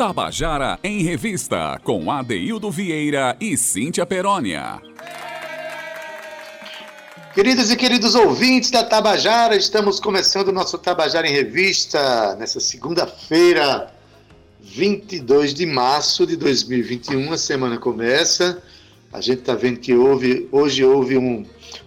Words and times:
Tabajara 0.00 0.78
em 0.82 1.02
Revista, 1.02 1.78
com 1.84 2.10
Adeildo 2.10 2.70
Vieira 2.70 3.36
e 3.38 3.54
Cíntia 3.54 4.06
Perónia. 4.06 4.80
Queridos 7.34 7.70
e 7.70 7.76
queridos 7.76 8.14
ouvintes 8.14 8.70
da 8.70 8.82
Tabajara, 8.82 9.54
estamos 9.54 10.00
começando 10.00 10.48
o 10.48 10.52
nosso 10.52 10.78
Tabajara 10.78 11.28
em 11.28 11.32
Revista 11.32 12.34
nessa 12.36 12.60
segunda-feira, 12.60 13.92
22 14.62 15.52
de 15.52 15.66
março 15.66 16.26
de 16.26 16.34
2021. 16.34 17.34
A 17.34 17.36
semana 17.36 17.76
começa. 17.76 18.62
A 19.12 19.20
gente 19.20 19.40
está 19.40 19.54
vendo 19.54 19.80
que 19.80 19.92
houve, 19.92 20.48
hoje 20.50 20.82
houve 20.82 21.18
um, 21.18 21.44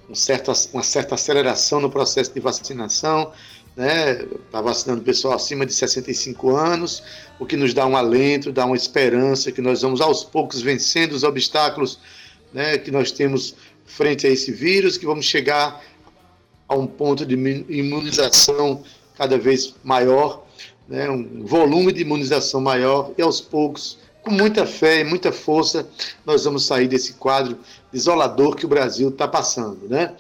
um 0.08 0.14
certo, 0.14 0.54
uma 0.72 0.84
certa 0.84 1.16
aceleração 1.16 1.82
no 1.82 1.90
processo 1.90 2.32
de 2.32 2.40
vacinação 2.40 3.32
né? 3.76 4.24
Está 4.46 4.62
vacinando 4.62 5.02
pessoal 5.02 5.34
acima 5.34 5.66
de 5.66 5.74
65 5.74 6.56
anos, 6.56 7.04
o 7.40 7.46
que 7.46 7.58
nos 7.58 7.74
dá 7.74 7.86
um 7.86 7.98
alento, 7.98 8.52
dá 8.52 8.66
uma 8.66 8.76
esperança 8.76 9.52
que 9.52 9.62
nós 9.62 9.82
vamos 9.82 10.02
aos 10.02 10.24
poucos 10.24 10.62
vencendo 10.62 11.14
os 11.14 11.24
obstáculos 11.24 12.00
né, 12.54 12.78
que 12.78 12.92
nós 12.92 13.12
temos 13.12 13.56
frente 13.86 14.28
a 14.28 14.30
esse 14.30 14.52
vírus, 14.52 14.98
que 14.98 15.06
vamos 15.06 15.26
chegar 15.26 15.84
a 16.68 16.76
um 16.76 16.86
ponto 16.86 17.26
de 17.26 17.34
imunização 17.34 18.84
cada 19.18 19.38
vez 19.38 19.76
maior, 19.84 20.46
né, 20.88 21.10
um 21.10 21.44
volume 21.44 21.92
de 21.92 22.02
imunização 22.02 22.62
maior, 22.62 23.12
e 23.18 23.22
aos 23.22 23.42
poucos, 23.42 23.98
com 24.22 24.32
muita 24.32 24.66
fé 24.66 25.02
e 25.02 25.04
muita 25.04 25.32
força, 25.32 25.88
nós 26.26 26.46
vamos 26.46 26.66
sair 26.66 26.88
desse 26.88 27.14
quadro 27.14 27.58
desolador 27.92 28.56
que 28.56 28.66
o 28.66 28.70
Brasil 28.70 29.10
está 29.10 29.28
passando. 29.28 29.88
Né? 29.90 30.14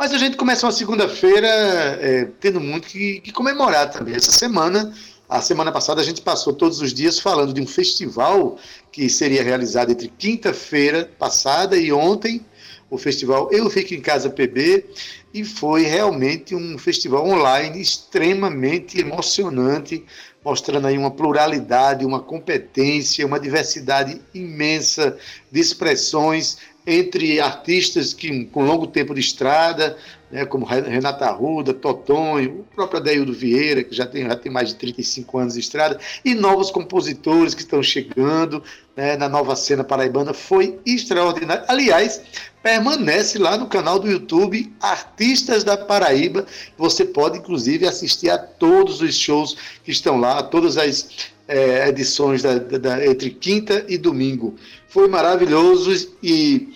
Mas 0.00 0.14
a 0.14 0.16
gente 0.16 0.38
começa 0.38 0.64
uma 0.64 0.72
segunda-feira 0.72 1.46
é, 1.46 2.26
tendo 2.40 2.58
muito 2.58 2.88
que, 2.88 3.20
que, 3.20 3.30
comemorar 3.30 3.90
também. 3.90 4.14
Essa 4.14 4.32
semana, 4.32 4.94
a 5.28 5.42
semana 5.42 5.70
passada, 5.70 6.00
a 6.00 6.04
gente 6.04 6.22
passou 6.22 6.54
todos 6.54 6.80
os 6.80 6.94
dias 6.94 7.18
falando 7.18 7.52
de 7.52 7.60
um 7.60 7.66
festival 7.66 8.56
que 8.90 9.10
seria 9.10 9.42
realizado 9.42 9.92
entre 9.92 10.08
quinta-feira 10.08 11.10
passada 11.18 11.76
e 11.76 11.92
ontem, 11.92 12.40
o 12.88 12.96
festival 12.96 13.50
Eu 13.52 13.68
Fico 13.68 13.92
em 13.92 14.00
Casa 14.00 14.30
PB, 14.30 14.86
e 15.34 15.44
foi 15.44 15.82
realmente 15.82 16.54
um 16.54 16.78
festival 16.78 17.28
online 17.28 17.78
extremamente 17.78 18.98
emocionante, 18.98 20.02
mostrando 20.42 20.86
aí 20.86 20.96
uma 20.96 21.10
pluralidade, 21.10 22.06
uma 22.06 22.20
competência, 22.20 23.26
uma 23.26 23.38
diversidade 23.38 24.18
imensa 24.32 25.18
de 25.52 25.60
expressões 25.60 26.56
entre 26.86 27.40
artistas 27.40 28.14
que, 28.14 28.44
com 28.46 28.64
longo 28.64 28.86
tempo 28.86 29.14
de 29.14 29.20
estrada, 29.20 29.96
né, 30.30 30.44
como 30.44 30.64
Renata 30.64 31.26
Arruda, 31.26 31.74
Totonho, 31.74 32.60
o 32.60 32.74
próprio 32.74 33.00
Adeildo 33.00 33.32
Vieira, 33.32 33.82
que 33.82 33.94
já 33.94 34.06
tem, 34.06 34.24
já 34.24 34.36
tem 34.36 34.50
mais 34.50 34.68
de 34.68 34.76
35 34.76 35.38
anos 35.38 35.54
de 35.54 35.60
estrada, 35.60 35.98
e 36.24 36.34
novos 36.34 36.70
compositores 36.70 37.54
que 37.54 37.62
estão 37.62 37.82
chegando 37.82 38.62
né, 38.96 39.16
na 39.16 39.28
nova 39.28 39.56
cena 39.56 39.82
paraibana, 39.82 40.32
foi 40.32 40.78
extraordinário. 40.86 41.64
Aliás, 41.68 42.22
permanece 42.62 43.38
lá 43.38 43.56
no 43.56 43.66
canal 43.66 43.98
do 43.98 44.10
YouTube 44.10 44.72
Artistas 44.80 45.64
da 45.64 45.76
Paraíba. 45.76 46.46
Você 46.78 47.04
pode, 47.04 47.38
inclusive, 47.38 47.86
assistir 47.86 48.30
a 48.30 48.38
todos 48.38 49.00
os 49.00 49.14
shows 49.16 49.56
que 49.84 49.90
estão 49.90 50.18
lá, 50.18 50.42
todas 50.42 50.76
as 50.76 51.30
é, 51.50 51.88
edições 51.88 52.42
da, 52.42 52.58
da, 52.58 53.04
entre 53.04 53.30
quinta 53.30 53.84
e 53.88 53.98
domingo. 53.98 54.54
Foi 54.88 55.08
maravilhoso 55.08 56.16
e 56.22 56.72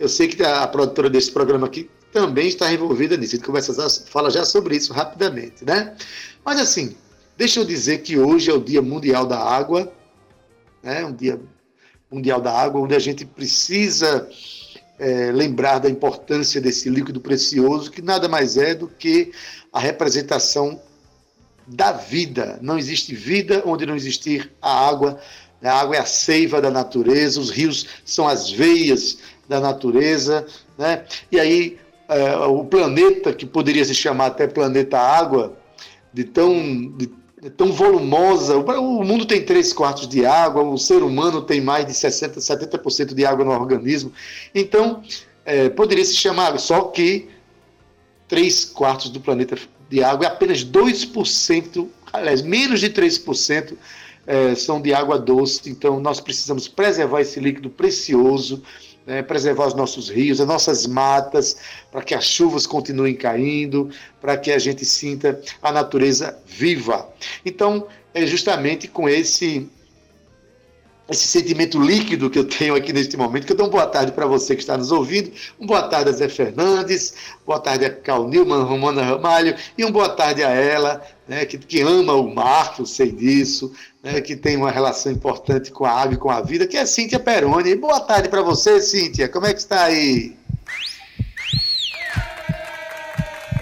eu 0.00 0.08
sei 0.08 0.28
que 0.28 0.42
a 0.42 0.66
produtora 0.66 1.10
desse 1.10 1.30
programa 1.30 1.66
aqui 1.66 1.90
também 2.10 2.48
está 2.48 2.72
envolvida 2.72 3.18
nisso. 3.18 3.34
A 3.34 3.36
gente 3.36 3.46
conversa, 3.46 3.90
fala 4.10 4.30
já 4.30 4.42
sobre 4.46 4.76
isso 4.76 4.94
rapidamente, 4.94 5.62
né? 5.62 5.94
Mas 6.42 6.58
assim, 6.58 6.96
deixa 7.36 7.60
eu 7.60 7.66
dizer 7.66 7.98
que 7.98 8.18
hoje 8.18 8.50
é 8.50 8.54
o 8.54 8.60
Dia 8.60 8.80
Mundial 8.80 9.26
da 9.26 9.38
Água, 9.38 9.92
né? 10.82 11.04
Um 11.04 11.12
dia 11.12 11.38
mundial 12.10 12.40
da 12.40 12.52
água, 12.52 12.80
onde 12.80 12.94
a 12.94 12.98
gente 12.98 13.26
precisa 13.26 14.26
é, 14.98 15.32
lembrar 15.32 15.80
da 15.80 15.90
importância 15.90 16.60
desse 16.60 16.88
líquido 16.88 17.20
precioso, 17.20 17.90
que 17.90 18.00
nada 18.00 18.26
mais 18.26 18.56
é 18.56 18.74
do 18.74 18.88
que 18.88 19.32
a 19.70 19.80
representação 19.80 20.80
da 21.66 21.92
vida. 21.92 22.58
Não 22.60 22.78
existe 22.78 23.14
vida 23.14 23.62
onde 23.66 23.86
não 23.86 23.96
existir 23.96 24.52
a 24.60 24.88
água. 24.88 25.18
A 25.62 25.80
água 25.80 25.96
é 25.96 25.98
a 25.98 26.04
seiva 26.04 26.60
da 26.60 26.70
natureza, 26.70 27.40
os 27.40 27.50
rios 27.50 27.86
são 28.04 28.28
as 28.28 28.50
veias 28.50 29.18
da 29.48 29.60
natureza, 29.60 30.46
né? 30.76 31.04
E 31.32 31.40
aí 31.40 31.78
é, 32.08 32.36
o 32.36 32.64
planeta, 32.64 33.32
que 33.32 33.46
poderia 33.46 33.84
se 33.84 33.94
chamar 33.94 34.26
até 34.26 34.46
planeta 34.46 34.98
água, 34.98 35.56
de 36.12 36.24
tão, 36.24 36.92
de, 36.96 37.10
tão 37.56 37.72
volumosa, 37.72 38.56
o, 38.56 39.02
mundo 39.02 39.24
tem 39.24 39.42
três 39.42 39.72
quartos 39.72 40.06
de 40.06 40.26
água, 40.26 40.62
o 40.62 40.76
ser 40.76 41.02
humano 41.02 41.42
tem 41.42 41.60
mais 41.60 41.86
de 41.86 41.92
60%, 41.92 42.36
70% 42.36 43.14
de 43.14 43.24
água 43.24 43.44
no 43.44 43.52
organismo, 43.52 44.12
então 44.54 45.02
é, 45.44 45.68
poderia 45.68 46.04
se 46.04 46.14
chamar, 46.14 46.58
só 46.58 46.82
que 46.82 47.28
três 48.28 48.64
quartos 48.64 49.10
do 49.10 49.20
planeta 49.20 49.56
de 49.94 50.02
água 50.02 50.24
e 50.24 50.26
apenas 50.26 50.64
2%, 50.64 51.86
aliás, 52.12 52.42
menos 52.42 52.80
de 52.80 52.90
3% 52.90 53.74
é, 54.26 54.52
são 54.56 54.82
de 54.82 54.92
água 54.92 55.20
doce, 55.20 55.70
então 55.70 56.00
nós 56.00 56.18
precisamos 56.18 56.66
preservar 56.66 57.20
esse 57.20 57.38
líquido 57.38 57.70
precioso, 57.70 58.60
né, 59.06 59.22
preservar 59.22 59.68
os 59.68 59.74
nossos 59.74 60.08
rios, 60.08 60.40
as 60.40 60.48
nossas 60.48 60.84
matas, 60.84 61.56
para 61.92 62.02
que 62.02 62.12
as 62.12 62.24
chuvas 62.24 62.66
continuem 62.66 63.14
caindo, 63.14 63.88
para 64.20 64.36
que 64.36 64.50
a 64.50 64.58
gente 64.58 64.84
sinta 64.84 65.40
a 65.62 65.70
natureza 65.70 66.36
viva. 66.44 67.08
Então, 67.46 67.86
é 68.12 68.26
justamente 68.26 68.88
com 68.88 69.08
esse 69.08 69.70
esse 71.08 71.26
sentimento 71.28 71.78
líquido 71.78 72.30
que 72.30 72.38
eu 72.38 72.44
tenho 72.44 72.74
aqui 72.74 72.92
neste 72.92 73.16
momento, 73.16 73.46
que 73.46 73.52
eu 73.52 73.56
dou 73.56 73.66
uma 73.66 73.72
boa 73.72 73.86
tarde 73.86 74.12
para 74.12 74.26
você 74.26 74.54
que 74.54 74.62
está 74.62 74.76
nos 74.76 74.90
ouvindo, 74.90 75.30
uma 75.58 75.66
boa 75.66 75.82
tarde 75.82 76.08
a 76.08 76.12
Zé 76.12 76.28
Fernandes, 76.28 77.14
boa 77.46 77.60
tarde 77.60 77.84
a 77.84 77.90
Cal 77.90 78.26
Nilman, 78.26 78.64
Romana 78.64 79.02
Ramalho, 79.02 79.54
e 79.76 79.84
uma 79.84 79.92
boa 79.92 80.08
tarde 80.08 80.42
a 80.42 80.48
ela, 80.48 81.02
né, 81.28 81.44
que, 81.44 81.58
que 81.58 81.82
ama 81.82 82.14
o 82.14 82.34
mar, 82.34 82.74
eu 82.78 82.86
sei 82.86 83.12
disso, 83.12 83.72
né, 84.02 84.20
que 84.20 84.34
tem 84.34 84.56
uma 84.56 84.70
relação 84.70 85.12
importante 85.12 85.70
com 85.70 85.84
a 85.84 85.90
água 85.90 86.14
e 86.14 86.18
com 86.18 86.30
a 86.30 86.40
vida, 86.40 86.66
que 86.66 86.76
é 86.76 86.86
Cíntia 86.86 87.20
Peroni. 87.20 87.74
Boa 87.74 88.00
tarde 88.00 88.28
para 88.30 88.40
você, 88.40 88.80
Cíntia, 88.80 89.28
como 89.28 89.46
é 89.46 89.52
que 89.52 89.60
está 89.60 89.84
aí? 89.84 90.34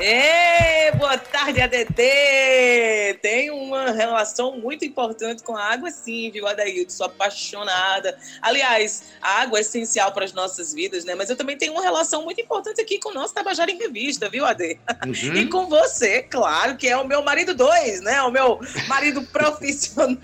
Ei, 0.05 0.91
boa 0.99 1.17
tarde, 1.17 1.61
ADT! 1.61 3.21
Tem 3.23 3.53
uma 3.53 3.93
relação 3.93 4.59
muito 4.59 4.85
importante 4.85 5.45
com 5.45 5.57
a 5.57 5.63
água, 5.63 5.93
sim, 5.93 6.29
viu, 6.29 6.45
Adaildo? 6.45 6.91
Sou 6.91 7.07
apaixonada. 7.07 8.19
Aliás, 8.41 9.13
a 9.23 9.43
água 9.43 9.59
é 9.59 9.61
essencial 9.61 10.11
para 10.11 10.25
as 10.25 10.33
nossas 10.33 10.75
vidas, 10.75 11.05
né? 11.05 11.15
Mas 11.15 11.31
eu 11.31 11.37
também 11.37 11.57
tenho 11.57 11.75
uma 11.75 11.83
relação 11.83 12.25
muito 12.25 12.41
importante 12.41 12.81
aqui 12.81 12.99
com 12.99 13.11
o 13.11 13.15
nosso 13.15 13.33
Tabajara 13.33 13.71
em 13.71 13.79
Revista, 13.79 14.29
viu, 14.29 14.45
Ade? 14.45 14.81
Uhum. 15.07 15.35
E 15.39 15.47
com 15.47 15.69
você, 15.69 16.21
claro, 16.25 16.77
que 16.77 16.89
é 16.89 16.97
o 16.97 17.07
meu 17.07 17.23
marido 17.23 17.55
dois, 17.55 18.01
né? 18.01 18.21
O 18.23 18.31
meu 18.33 18.59
marido 18.89 19.23
profissional. 19.31 20.19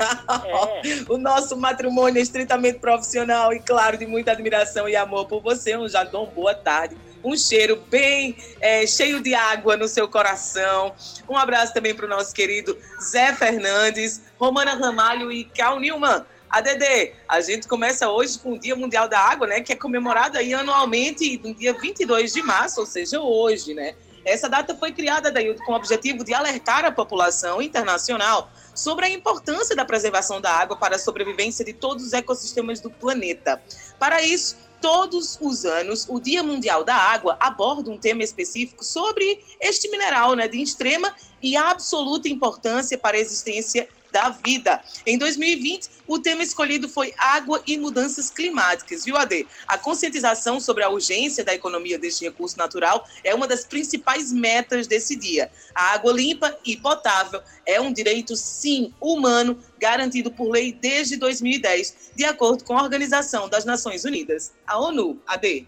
É. 0.82 1.04
O 1.08 1.16
nosso 1.16 1.56
matrimônio 1.56 2.18
é 2.18 2.22
estritamente 2.22 2.80
profissional 2.80 3.52
e, 3.52 3.60
claro, 3.60 3.96
de 3.96 4.06
muita 4.06 4.32
admiração 4.32 4.88
e 4.88 4.96
amor 4.96 5.28
por 5.28 5.40
você. 5.40 5.76
Um 5.76 5.88
jardim, 5.88 6.26
boa 6.34 6.52
tarde 6.52 6.96
um 7.22 7.36
cheiro 7.36 7.76
bem 7.88 8.36
é, 8.60 8.86
cheio 8.86 9.20
de 9.20 9.34
água 9.34 9.76
no 9.76 9.88
seu 9.88 10.08
coração. 10.08 10.94
Um 11.28 11.36
abraço 11.36 11.72
também 11.72 11.94
para 11.94 12.06
o 12.06 12.08
nosso 12.08 12.34
querido 12.34 12.76
Zé 13.02 13.34
Fernandes, 13.34 14.22
Romana 14.38 14.74
Ramalho 14.74 15.30
e 15.30 15.44
Cal 15.44 15.78
Newman. 15.80 16.24
A 16.50 16.60
Dedê, 16.60 17.12
a 17.28 17.40
gente 17.40 17.68
começa 17.68 18.08
hoje 18.08 18.38
com 18.38 18.52
o 18.52 18.58
Dia 18.58 18.74
Mundial 18.74 19.06
da 19.06 19.20
Água, 19.20 19.46
né, 19.46 19.60
que 19.60 19.72
é 19.72 19.76
comemorado 19.76 20.38
aí 20.38 20.54
anualmente 20.54 21.38
no 21.44 21.54
dia 21.54 21.74
22 21.74 22.32
de 22.32 22.42
março, 22.42 22.80
ou 22.80 22.86
seja, 22.86 23.20
hoje, 23.20 23.74
né? 23.74 23.94
Essa 24.24 24.48
data 24.48 24.74
foi 24.74 24.92
criada 24.92 25.30
daí 25.30 25.54
com 25.54 25.72
o 25.72 25.74
objetivo 25.74 26.24
de 26.24 26.34
alertar 26.34 26.84
a 26.84 26.92
população 26.92 27.62
internacional 27.62 28.50
sobre 28.74 29.06
a 29.06 29.10
importância 29.10 29.74
da 29.74 29.84
preservação 29.84 30.40
da 30.40 30.52
água 30.52 30.76
para 30.76 30.96
a 30.96 30.98
sobrevivência 30.98 31.64
de 31.64 31.72
todos 31.72 32.04
os 32.04 32.12
ecossistemas 32.12 32.80
do 32.80 32.90
planeta. 32.90 33.60
Para 33.98 34.22
isso, 34.22 34.56
todos 34.80 35.38
os 35.40 35.64
anos, 35.64 36.06
o 36.08 36.20
Dia 36.20 36.42
Mundial 36.42 36.84
da 36.84 36.94
Água 36.94 37.36
aborda 37.40 37.90
um 37.90 37.98
tema 37.98 38.22
específico 38.22 38.84
sobre 38.84 39.42
este 39.60 39.88
mineral, 39.90 40.34
né, 40.34 40.48
de 40.48 40.60
extrema 40.60 41.14
e 41.42 41.56
absoluta 41.56 42.28
importância 42.28 42.98
para 42.98 43.16
a 43.16 43.20
existência 43.20 43.88
da 44.12 44.30
vida. 44.30 44.82
Em 45.06 45.18
2020, 45.18 45.88
o 46.06 46.18
tema 46.18 46.42
escolhido 46.42 46.88
foi 46.88 47.12
água 47.18 47.62
e 47.66 47.76
mudanças 47.76 48.30
climáticas, 48.30 49.04
viu, 49.04 49.16
Ade? 49.16 49.46
A 49.66 49.76
conscientização 49.76 50.60
sobre 50.60 50.82
a 50.82 50.88
urgência 50.88 51.44
da 51.44 51.54
economia 51.54 51.98
deste 51.98 52.24
recurso 52.24 52.56
natural 52.56 53.06
é 53.22 53.34
uma 53.34 53.46
das 53.46 53.64
principais 53.64 54.32
metas 54.32 54.86
desse 54.86 55.16
dia. 55.16 55.50
A 55.74 55.92
água 55.92 56.12
limpa 56.12 56.56
e 56.64 56.76
potável 56.76 57.42
é 57.66 57.80
um 57.80 57.92
direito, 57.92 58.36
sim, 58.36 58.92
humano, 59.00 59.62
garantido 59.78 60.30
por 60.30 60.50
lei 60.50 60.72
desde 60.72 61.16
2010, 61.16 62.12
de 62.16 62.24
acordo 62.24 62.64
com 62.64 62.76
a 62.76 62.82
Organização 62.82 63.48
das 63.48 63.64
Nações 63.64 64.04
Unidas, 64.04 64.52
a 64.66 64.78
ONU, 64.78 65.20
AD. 65.26 65.66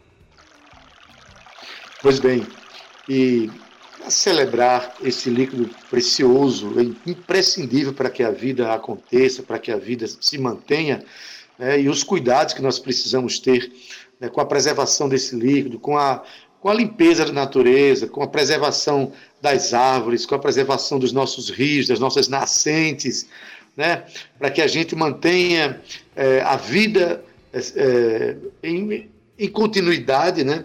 Pois 2.03 2.19
bem, 2.19 2.47
e 3.07 3.51
para 4.01 4.11
celebrar 4.11 4.95
esse 5.03 5.29
líquido 5.29 5.69
precioso, 5.91 6.73
imprescindível 7.07 7.93
para 7.93 8.09
que 8.09 8.23
a 8.23 8.31
vida 8.31 8.73
aconteça, 8.73 9.43
para 9.43 9.59
que 9.59 9.71
a 9.71 9.77
vida 9.77 10.07
se 10.09 10.39
mantenha, 10.39 11.05
né, 11.59 11.79
e 11.79 11.89
os 11.89 12.03
cuidados 12.03 12.55
que 12.55 12.63
nós 12.63 12.79
precisamos 12.79 13.39
ter 13.39 13.71
né, 14.19 14.31
com 14.31 14.41
a 14.41 14.47
preservação 14.47 15.07
desse 15.07 15.37
líquido, 15.37 15.79
com 15.79 15.99
a, 15.99 16.25
com 16.61 16.71
a 16.71 16.75
limpeza 16.75 17.27
da 17.27 17.33
natureza, 17.33 18.07
com 18.07 18.23
a 18.23 18.27
preservação 18.27 19.13
das 19.41 19.75
árvores, 19.75 20.25
com 20.25 20.35
a 20.35 20.39
preservação 20.39 20.99
dos 20.99 21.13
nossos 21.13 21.51
rios, 21.51 21.87
das 21.87 22.01
nossas 22.01 22.27
nascentes, 22.27 23.29
né, 23.77 24.05
para 24.39 24.51
que 24.51 24.63
a 24.63 24.67
gente 24.67 24.97
mantenha 24.97 25.81
é, 26.17 26.41
a 26.41 26.57
vida 26.57 27.23
é, 27.53 28.37
em, 28.63 29.11
em 29.39 29.49
continuidade, 29.49 30.43
né? 30.43 30.65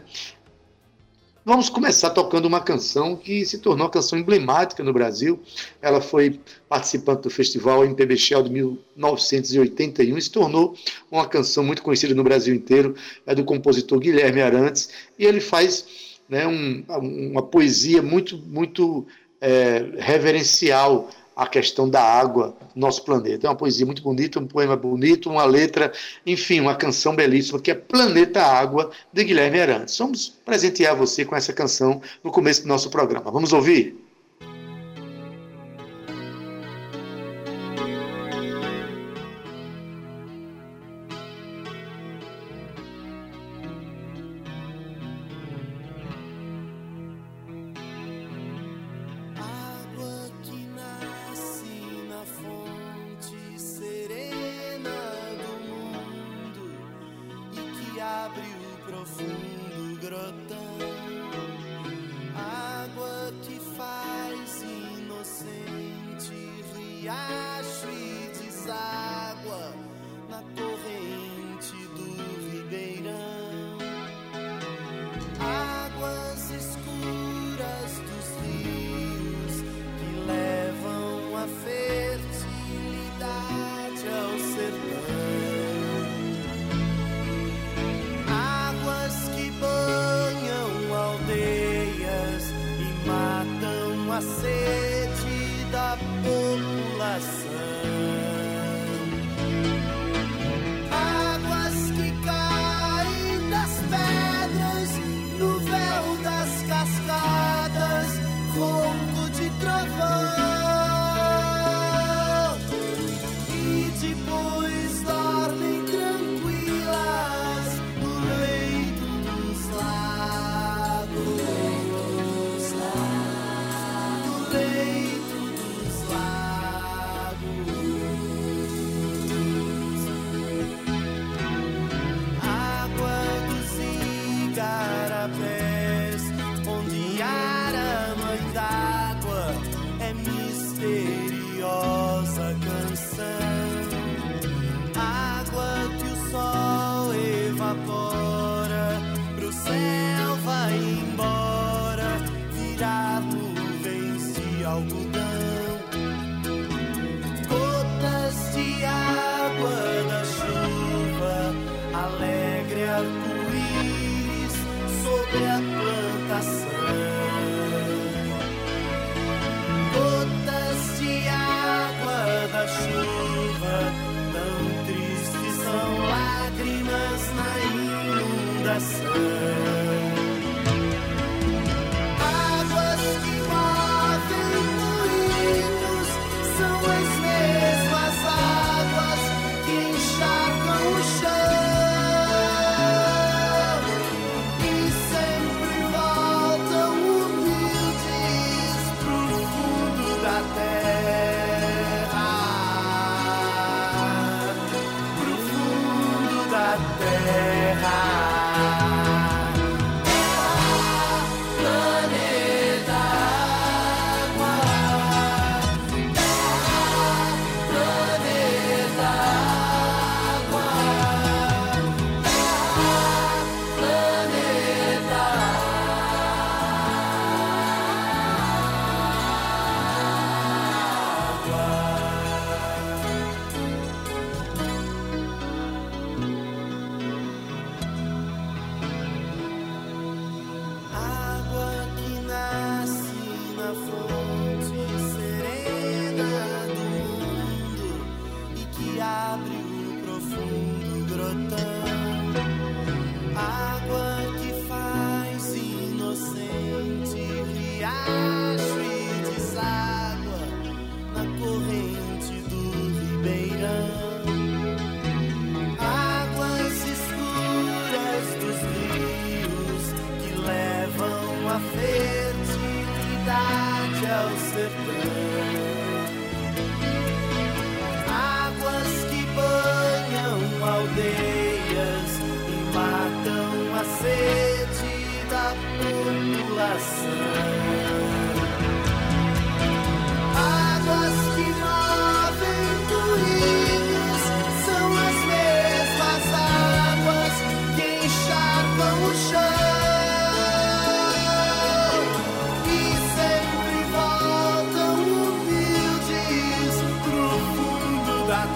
Vamos 1.48 1.70
começar 1.70 2.10
tocando 2.10 2.48
uma 2.48 2.60
canção 2.60 3.16
que 3.16 3.46
se 3.46 3.60
tornou 3.60 3.86
uma 3.86 3.92
canção 3.92 4.18
emblemática 4.18 4.84
no 4.84 4.92
Brasil. 4.92 5.40
Ela 5.80 6.02
foi 6.02 6.40
participante 6.68 7.22
do 7.22 7.30
festival 7.30 7.86
MPB 7.86 8.18
Shell 8.18 8.42
de 8.42 8.50
1981 8.50 10.18
e 10.18 10.22
se 10.24 10.32
tornou 10.32 10.76
uma 11.12 11.28
canção 11.28 11.64
muito 11.64 11.84
conhecida 11.84 12.16
no 12.16 12.24
Brasil 12.24 12.56
inteiro. 12.56 12.96
É 13.28 13.36
do 13.36 13.46
compositor 13.46 14.00
Guilherme 14.00 14.42
Arantes 14.42 14.90
e 15.20 15.26
ele 15.26 15.40
faz 15.40 15.86
né, 16.28 16.48
um, 16.48 16.84
uma 17.32 17.44
poesia 17.44 18.02
muito, 18.02 18.40
muito 18.40 19.06
é, 19.40 19.86
reverencial 20.00 21.12
a 21.36 21.46
questão 21.48 21.90
da 21.90 22.02
água 22.02 22.56
no 22.74 22.82
nosso 22.82 23.04
planeta. 23.04 23.46
É 23.46 23.50
uma 23.50 23.56
poesia 23.56 23.86
muito 23.86 24.02
bonita, 24.02 24.40
um 24.40 24.48
poema 24.48 24.76
bonito, 24.76 25.30
uma 25.30 25.44
letra, 25.44 25.92
enfim, 26.26 26.60
uma 26.60 26.76
canção 26.76 27.16
belíssima 27.16 27.60
que 27.60 27.72
é 27.72 27.76
Planeta 27.76 28.42
Água, 28.42 28.92
de 29.12 29.24
Guilherme 29.24 29.60
Arantes. 29.60 29.98
Vamos 29.98 30.30
presentear 30.46 30.96
você 30.96 31.26
com 31.26 31.36
essa 31.36 31.52
canção 31.52 32.02
no 32.24 32.32
começo 32.32 32.62
do 32.62 32.68
nosso 32.68 32.90
programa. 32.90 33.32
Vamos 33.32 33.52
ouvir? 33.52 34.05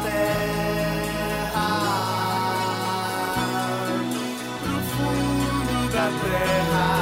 terra, 0.03 1.69
pro 4.62 4.79
fundo 4.91 5.91
da 5.91 6.08
terra. 6.22 6.99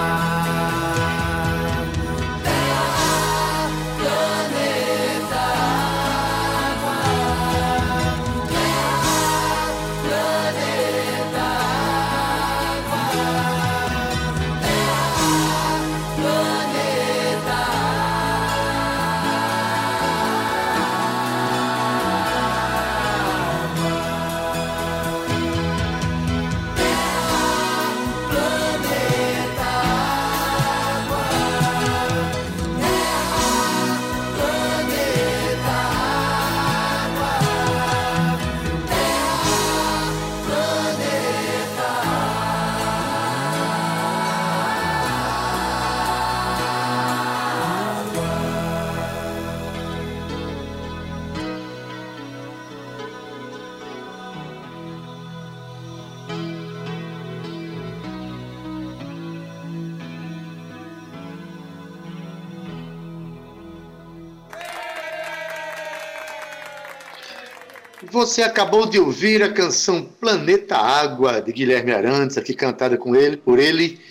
Você 68.28 68.44
acabou 68.44 68.86
de 68.86 69.00
ouvir 69.00 69.42
a 69.42 69.54
canção 69.54 70.04
Planeta 70.04 70.76
Água, 70.76 71.42
de 71.42 71.54
Guilherme 71.54 71.94
Arantes, 71.94 72.38
aqui 72.38 72.54
cantada 72.54 72.98
com 72.98 73.16
ele, 73.16 73.38
por 73.38 73.58
ele. 73.58 74.02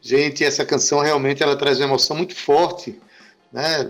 Gente, 0.00 0.42
essa 0.42 0.64
canção 0.64 1.00
realmente 1.00 1.42
ela 1.42 1.54
traz 1.54 1.76
uma 1.78 1.84
emoção 1.84 2.16
muito 2.16 2.34
forte. 2.34 2.98
Né? 3.52 3.86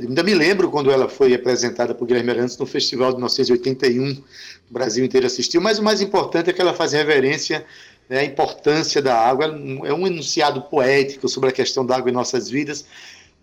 Ainda 0.00 0.22
me 0.22 0.32
lembro 0.32 0.70
quando 0.70 0.92
ela 0.92 1.08
foi 1.08 1.34
apresentada 1.34 1.92
por 1.92 2.06
Guilherme 2.06 2.30
Arantes 2.30 2.56
no 2.56 2.66
Festival 2.66 3.10
de 3.10 3.16
1981, 3.16 4.12
o 4.12 4.72
Brasil 4.72 5.04
inteiro 5.04 5.26
assistiu, 5.26 5.60
mas 5.60 5.80
o 5.80 5.82
mais 5.82 6.00
importante 6.00 6.48
é 6.48 6.52
que 6.52 6.60
ela 6.60 6.72
faz 6.72 6.92
reverência 6.92 7.66
né, 8.08 8.20
à 8.20 8.24
importância 8.24 9.02
da 9.02 9.18
água. 9.18 9.46
É 9.84 9.92
um 9.92 10.06
enunciado 10.06 10.62
poético 10.62 11.28
sobre 11.28 11.48
a 11.48 11.52
questão 11.52 11.84
da 11.84 11.96
água 11.96 12.10
em 12.10 12.14
nossas 12.14 12.48
vidas, 12.48 12.86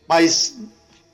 mas 0.07 0.57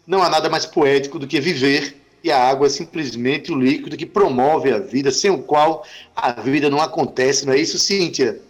não 0.06 0.22
há 0.22 0.30
nada 0.30 0.48
mais 0.48 0.68
poético 0.68 1.18
do 1.18 1.26
que 1.26 1.42
viver 1.42 1.99
e 2.24 2.32
a 2.32 2.38
água 2.38 2.68
é 2.68 2.70
simplesmente 2.70 3.52
o 3.52 3.60
líquido 3.60 3.98
que 3.98 4.06
promove 4.06 4.72
a 4.72 4.80
vida, 4.80 5.12
sem 5.12 5.32
o 5.32 5.42
qual 5.42 5.86
a 6.16 6.32
vida 6.34 6.70
não 6.70 6.82
acontece, 6.82 7.46
não 7.46 7.54
é 7.54 7.58
isso, 7.58 7.80
Cíntia? 7.80 8.42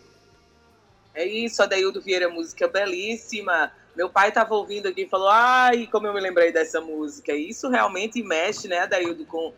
É 1.14 1.26
isso, 1.26 1.62
Adaildo 1.62 2.02
Vieira, 2.02 2.30
música 2.30 2.68
belíssima. 2.68 3.72
Meu 3.96 4.10
pai 4.10 4.30
estava 4.30 4.56
ouvindo 4.56 4.88
aqui 4.88 5.02
e 5.02 5.10
falou: 5.10 5.28
Ai, 5.30 5.88
como 5.92 6.08
eu 6.08 6.14
me 6.14 6.22
lembrei 6.22 6.52
dessa 6.52 6.80
música. 6.80 7.34
E 7.34 7.50
isso 7.50 7.68
realmente 7.68 8.24
mexe, 8.24 8.68
né, 8.68 8.80
Adaildo? 8.80 9.26
Com... 9.26 9.54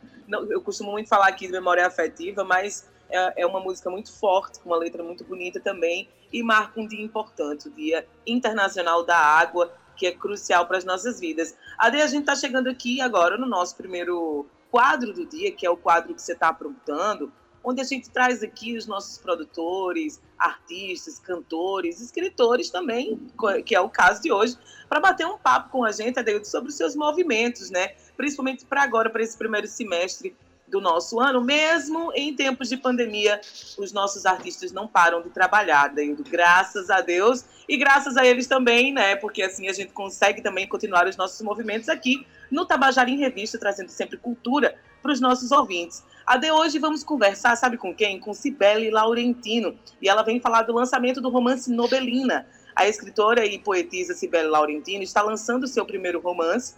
eu 0.50 0.62
costumo 0.62 0.92
muito 0.92 1.08
falar 1.08 1.28
aqui 1.28 1.46
de 1.46 1.52
memória 1.52 1.86
afetiva, 1.86 2.44
mas 2.44 2.90
é, 3.12 3.44
é 3.44 3.46
uma 3.46 3.60
música 3.60 3.90
muito 3.90 4.12
forte, 4.12 4.60
com 4.60 4.70
uma 4.70 4.78
letra 4.78 5.04
muito 5.04 5.24
bonita 5.24 5.60
também, 5.60 6.10
e 6.34 6.42
marca 6.42 6.80
um 6.80 6.88
dia 6.88 7.04
importante, 7.04 7.68
o 7.68 7.72
Dia 7.72 8.08
Internacional 8.26 9.04
da 9.04 9.18
Água, 9.18 9.72
que 9.96 10.08
é 10.08 10.12
crucial 10.12 10.66
para 10.66 10.78
as 10.78 10.86
nossas 10.86 11.20
vidas. 11.20 11.56
Ade, 11.82 12.00
a 12.00 12.06
gente 12.06 12.20
está 12.20 12.36
chegando 12.36 12.70
aqui 12.70 13.02
agora 13.02 13.40
no 13.40 13.48
nosso 13.48 13.76
primeiro 13.76 14.46
quadro 14.70 15.12
do 15.12 15.26
dia, 15.26 15.52
que 15.52 15.66
é 15.66 15.70
o 15.72 15.76
quadro 15.76 16.14
que 16.14 16.22
você 16.22 16.34
está 16.34 16.50
aprontando, 16.50 17.34
onde 17.64 17.82
a 17.82 17.84
gente 17.84 18.08
traz 18.08 18.44
aqui 18.44 18.78
os 18.78 18.86
nossos 18.86 19.18
produtores, 19.18 20.22
artistas, 20.38 21.18
cantores, 21.18 22.00
escritores 22.00 22.70
também, 22.70 23.20
que 23.66 23.74
é 23.74 23.82
o 23.82 23.90
caso 23.90 24.22
de 24.22 24.32
hoje, 24.32 24.60
para 24.88 25.00
bater 25.00 25.26
um 25.26 25.40
papo 25.40 25.72
com 25.72 25.84
a 25.84 25.92
gente, 25.92 26.20
Adeildo, 26.20 26.46
sobre 26.46 26.70
os 26.70 26.76
seus 26.76 26.96
movimentos, 26.96 27.72
né? 27.72 27.96
Principalmente 28.16 28.64
para 28.64 28.84
agora, 28.84 29.10
para 29.10 29.24
esse 29.24 29.36
primeiro 29.36 29.66
semestre 29.66 30.36
do 30.72 30.80
nosso 30.80 31.20
ano, 31.20 31.42
mesmo 31.42 32.12
em 32.16 32.34
tempos 32.34 32.70
de 32.70 32.78
pandemia, 32.78 33.40
os 33.78 33.92
nossos 33.92 34.26
artistas 34.26 34.72
não 34.72 34.88
param 34.88 35.22
de 35.22 35.30
trabalhar, 35.30 35.90
Deildo, 35.90 36.24
graças 36.24 36.90
a 36.90 37.02
Deus, 37.02 37.44
e 37.68 37.78
graças 37.78 38.16
a 38.16 38.26
eles 38.26 38.48
também, 38.48 38.94
né, 38.94 39.16
porque 39.18 39.44
assim 39.44 39.68
a 39.68 39.74
gente 39.74 39.92
consegue 39.92 40.42
também 40.42 40.68
continuar 40.68 41.06
os 41.08 41.18
nossos 41.18 41.42
movimentos 41.42 41.90
aqui 41.90 42.26
no 42.50 42.66
Tabajara 42.66 43.10
em 43.10 43.18
Revista, 43.18 43.60
trazendo 43.60 43.90
sempre 43.90 44.18
cultura 44.18 44.76
para 45.02 45.12
os 45.12 45.20
nossos 45.20 45.52
ouvintes. 45.52 46.04
A 46.26 46.38
de 46.38 46.52
hoje 46.52 46.80
vamos 46.80 47.04
conversar, 47.04 47.56
sabe 47.56 47.78
com 47.78 47.94
quem? 47.94 48.20
Com 48.20 48.34
Cibele 48.34 48.90
Laurentino, 48.90 49.78
e 50.02 50.08
ela 50.08 50.24
vem 50.24 50.40
falar 50.40 50.64
do 50.64 50.74
lançamento 50.74 51.20
do 51.20 51.30
romance 51.30 51.70
Nobelina. 51.72 52.48
A 52.74 52.88
escritora 52.88 53.46
e 53.46 53.60
poetisa 53.60 54.14
Cibele 54.14 54.48
Laurentino 54.48 55.04
está 55.04 55.22
lançando 55.22 55.68
seu 55.68 55.86
primeiro 55.86 56.22
romance, 56.22 56.76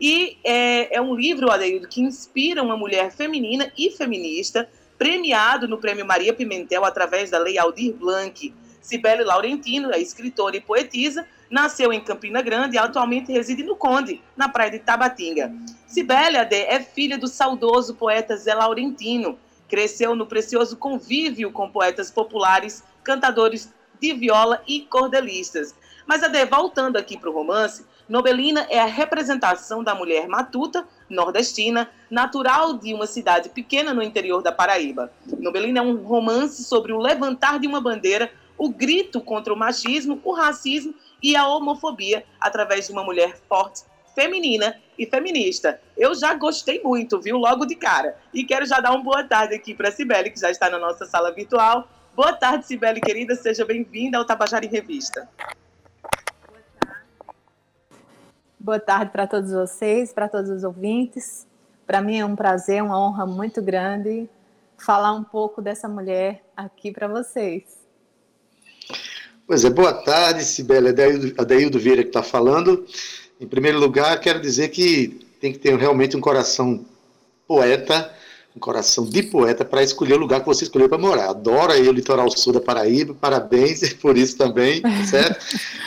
e 0.00 0.38
é, 0.42 0.96
é 0.96 1.00
um 1.00 1.14
livro, 1.14 1.50
Adeildo, 1.50 1.88
que 1.88 2.00
inspira 2.00 2.62
uma 2.62 2.76
mulher 2.76 3.10
feminina 3.12 3.72
e 3.78 3.90
feminista, 3.90 4.68
premiado 4.98 5.68
no 5.68 5.78
Prêmio 5.78 6.04
Maria 6.04 6.32
Pimentel 6.32 6.84
através 6.84 7.30
da 7.30 7.38
Lei 7.38 7.58
Aldir 7.58 7.94
Blanc. 7.94 8.52
Cibele 8.80 9.24
Laurentino 9.24 9.92
é 9.92 9.98
escritora 9.98 10.56
e 10.56 10.60
poetisa, 10.60 11.26
nasceu 11.48 11.92
em 11.92 12.00
Campina 12.00 12.42
Grande 12.42 12.76
e 12.76 12.78
atualmente 12.78 13.32
reside 13.32 13.62
no 13.62 13.76
Conde, 13.76 14.20
na 14.36 14.48
praia 14.48 14.72
de 14.72 14.78
Tabatinga. 14.78 15.52
Cibele 15.86 16.36
Ade 16.36 16.56
é 16.56 16.80
filha 16.80 17.16
do 17.16 17.28
saudoso 17.28 17.94
poeta 17.94 18.36
Zé 18.36 18.52
Laurentino. 18.52 19.38
Cresceu 19.68 20.14
no 20.14 20.26
precioso 20.26 20.76
convívio 20.76 21.50
com 21.50 21.70
poetas 21.70 22.10
populares, 22.10 22.82
cantadores 23.02 23.72
de 23.98 24.12
viola 24.12 24.62
e 24.66 24.82
cordelistas. 24.82 25.74
Mas, 26.06 26.22
Ade, 26.22 26.44
voltando 26.44 26.98
aqui 26.98 27.18
para 27.18 27.30
o 27.30 27.32
romance, 27.32 27.86
Nobelina 28.08 28.66
é 28.68 28.78
a 28.78 28.84
representação 28.84 29.82
da 29.82 29.94
mulher 29.94 30.28
matuta, 30.28 30.86
nordestina, 31.08 31.90
natural 32.10 32.74
de 32.74 32.92
uma 32.92 33.06
cidade 33.06 33.48
pequena 33.48 33.94
no 33.94 34.02
interior 34.02 34.42
da 34.42 34.52
Paraíba. 34.52 35.10
Nobelina 35.38 35.78
é 35.78 35.82
um 35.82 35.96
romance 35.96 36.64
sobre 36.64 36.92
o 36.92 36.98
levantar 36.98 37.58
de 37.58 37.66
uma 37.66 37.80
bandeira, 37.80 38.30
o 38.58 38.68
grito 38.68 39.20
contra 39.22 39.52
o 39.52 39.56
machismo, 39.56 40.20
o 40.22 40.32
racismo 40.32 40.94
e 41.22 41.34
a 41.34 41.48
homofobia 41.48 42.24
através 42.38 42.86
de 42.86 42.92
uma 42.92 43.02
mulher 43.02 43.38
forte, 43.48 43.82
feminina 44.14 44.76
e 44.98 45.06
feminista. 45.06 45.80
Eu 45.96 46.14
já 46.14 46.34
gostei 46.34 46.82
muito, 46.84 47.20
viu? 47.20 47.38
Logo 47.38 47.64
de 47.64 47.74
cara. 47.74 48.16
E 48.34 48.44
quero 48.44 48.66
já 48.66 48.80
dar 48.80 48.92
uma 48.92 49.02
boa 49.02 49.24
tarde 49.24 49.54
aqui 49.54 49.74
para 49.74 49.88
a 49.88 49.92
Cibele, 49.92 50.30
que 50.30 50.38
já 50.38 50.50
está 50.50 50.68
na 50.68 50.78
nossa 50.78 51.06
sala 51.06 51.32
virtual. 51.32 51.88
Boa 52.14 52.34
tarde, 52.34 52.66
Cibele, 52.66 53.00
querida. 53.00 53.34
Seja 53.34 53.64
bem-vinda 53.64 54.18
ao 54.18 54.26
Tabajara 54.26 54.64
em 54.64 54.68
Revista. 54.68 55.28
Boa 58.64 58.80
tarde 58.80 59.10
para 59.12 59.26
todos 59.26 59.52
vocês, 59.52 60.10
para 60.10 60.26
todos 60.26 60.48
os 60.48 60.64
ouvintes. 60.64 61.46
Para 61.86 62.00
mim 62.00 62.20
é 62.20 62.24
um 62.24 62.34
prazer, 62.34 62.82
uma 62.82 62.98
honra 62.98 63.26
muito 63.26 63.60
grande 63.60 64.26
falar 64.78 65.12
um 65.12 65.22
pouco 65.22 65.60
dessa 65.60 65.86
mulher 65.86 66.42
aqui 66.56 66.90
para 66.90 67.06
vocês. 67.06 67.64
Pois 69.46 69.66
é, 69.66 69.68
boa 69.68 69.92
tarde, 69.92 70.42
Sibeli. 70.42 70.88
Adeildo 71.36 71.78
Vieira 71.78 72.02
que 72.02 72.08
está 72.08 72.22
falando. 72.22 72.86
Em 73.38 73.46
primeiro 73.46 73.78
lugar, 73.78 74.18
quero 74.18 74.40
dizer 74.40 74.70
que 74.70 75.08
tem 75.38 75.52
que 75.52 75.58
ter 75.58 75.76
realmente 75.76 76.16
um 76.16 76.20
coração 76.22 76.86
poeta, 77.46 78.10
um 78.56 78.58
coração 78.58 79.04
de 79.04 79.24
poeta 79.24 79.62
para 79.62 79.82
escolher 79.82 80.14
o 80.14 80.20
lugar 80.20 80.40
que 80.40 80.46
você 80.46 80.64
escolheu 80.64 80.88
para 80.88 80.96
morar. 80.96 81.28
Adoro 81.28 81.70
aí 81.70 81.86
o 81.86 81.92
litoral 81.92 82.30
sul 82.30 82.54
da 82.54 82.62
Paraíba, 82.62 83.12
parabéns 83.12 83.92
por 84.00 84.16
isso 84.16 84.38
também, 84.38 84.80
certo? 85.04 85.38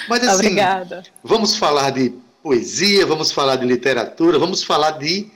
Mas 0.07 0.21
assim, 0.21 0.45
Obrigada. 0.45 1.01
vamos 1.23 1.55
falar 1.55 1.89
de 1.89 2.26
poesia, 2.41 3.05
vamos 3.05 3.31
falar 3.31 3.57
de 3.57 3.65
literatura, 3.65 4.39
vamos 4.39 4.63
falar 4.63 4.91
de 4.91 5.27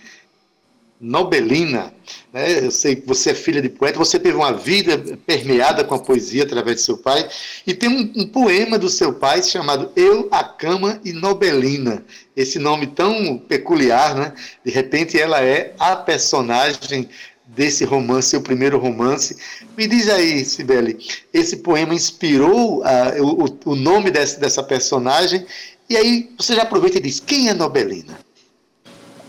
Nobelina. 1.00 1.92
Né? 2.32 2.66
Eu 2.66 2.72
sei 2.72 2.96
que 2.96 3.08
você 3.08 3.32
é 3.32 3.36
filha 3.36 3.62
de 3.62 3.70
poeta, 3.70 3.98
você 3.98 4.20
teve 4.20 4.38
uma 4.38 4.54
vida 4.54 4.98
permeada 5.26 5.84
com 5.84 5.96
a 5.96 6.00
poesia 6.00 6.44
através 6.44 6.78
de 6.78 6.84
seu 6.84 6.98
pai, 6.98 7.28
e 7.66 7.74
tem 7.74 7.90
um, 7.90 8.22
um 8.22 8.28
poema 8.28 8.78
do 8.78 8.88
seu 8.88 9.14
pai 9.14 9.42
chamado 9.42 9.92
Eu, 9.96 10.28
a 10.32 10.44
Cama 10.44 11.02
e 11.04 11.12
Nobelina. 11.12 12.06
Esse 12.36 12.60
nome 12.60 12.88
tão 12.88 13.38
peculiar, 13.38 14.16
né? 14.16 14.34
De 14.64 14.72
repente 14.72 15.20
ela 15.20 15.42
é 15.42 15.74
a 15.80 15.96
personagem 15.96 17.10
desse 17.56 17.84
romance, 17.84 18.30
seu 18.30 18.42
primeiro 18.42 18.78
romance. 18.78 19.36
Me 19.78 19.88
diz 19.88 20.08
aí, 20.08 20.46
Sibeli, 20.46 20.98
esse 21.34 21.58
poema 21.58 21.94
inspirou 21.94 22.82
uh, 22.82 23.56
o, 23.66 23.72
o 23.72 23.76
nome 23.76 24.10
desse, 24.10 24.40
dessa 24.40 24.64
personagem 24.64 25.46
e 25.92 25.98
aí 25.98 26.34
você 26.38 26.56
já 26.56 26.64
aproveita 26.64 26.98
e 26.98 27.02
diz: 27.02 27.20
quem 27.20 27.50
é 27.50 27.54
Nobelina? 27.54 28.18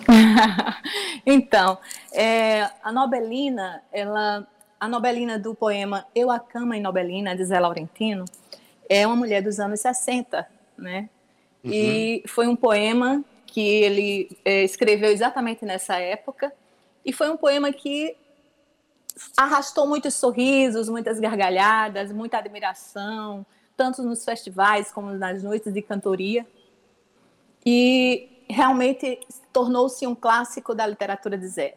então, 1.26 1.76
é, 2.12 2.70
a 2.84 2.92
Nobelina, 2.92 3.82
ela, 3.92 4.46
a 4.78 4.88
Nobelina 4.88 5.38
do 5.40 5.56
poema 5.56 6.06
Eu 6.14 6.30
a 6.30 6.38
Cama 6.38 6.76
em 6.76 6.80
Nobelina, 6.80 7.34
de 7.34 7.44
Zé 7.44 7.58
Laurentino, 7.58 8.24
é 8.88 9.04
uma 9.04 9.16
mulher 9.16 9.42
dos 9.42 9.58
anos 9.58 9.80
60, 9.80 10.46
né? 10.78 11.08
Uhum. 11.64 11.72
E 11.72 12.22
foi 12.28 12.46
um 12.46 12.54
poema 12.54 13.24
que 13.44 13.60
ele 13.60 14.30
é, 14.44 14.62
escreveu 14.62 15.10
exatamente 15.10 15.64
nessa 15.64 15.96
época, 15.98 16.52
e 17.04 17.12
foi 17.12 17.28
um 17.28 17.36
poema 17.36 17.72
que 17.72 18.14
arrastou 19.36 19.88
muitos 19.88 20.14
sorrisos, 20.14 20.88
muitas 20.88 21.18
gargalhadas, 21.18 22.12
muita 22.12 22.38
admiração, 22.38 23.44
tanto 23.76 24.02
nos 24.02 24.24
festivais 24.24 24.90
como 24.92 25.12
nas 25.12 25.42
noites 25.42 25.72
de 25.72 25.82
cantoria. 25.82 26.46
E 27.64 28.44
realmente 28.48 29.20
tornou-se 29.52 30.06
um 30.06 30.14
clássico 30.14 30.74
da 30.74 30.86
literatura 30.86 31.38
de 31.38 31.48
Zé. 31.48 31.76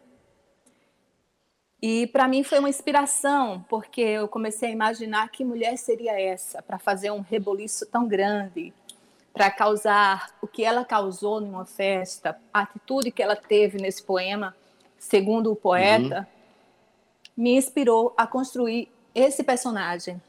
E 1.82 2.08
para 2.08 2.28
mim 2.28 2.44
foi 2.44 2.60
uma 2.60 2.70
inspiração, 2.70 3.64
porque 3.70 4.02
eu 4.02 4.28
comecei 4.28 4.70
a 4.70 4.72
imaginar 4.72 5.30
que 5.30 5.46
mulher 5.46 5.78
seria 5.78 6.20
essa 6.20 6.62
para 6.62 6.80
fazer 6.80 7.12
um 7.12 7.22
reboliço 7.22 7.86
tão 7.86 8.08
grande, 8.08 8.74
para 9.34 9.52
causar 9.52 10.34
o 10.42 10.48
que 10.48 10.64
ela 10.64 10.86
causou 10.86 11.42
numa 11.42 11.66
festa, 11.66 12.40
a 12.54 12.62
atitude 12.62 13.12
que 13.12 13.22
ela 13.22 13.36
teve 13.36 13.78
nesse 13.78 14.02
poema, 14.02 14.56
segundo 14.98 15.52
o 15.52 15.56
poeta, 15.56 16.20
uhum. 16.20 17.44
me 17.44 17.56
inspirou 17.58 18.14
a 18.18 18.26
construir 18.26 18.90
esse 19.14 19.44
personagem, 19.44 20.22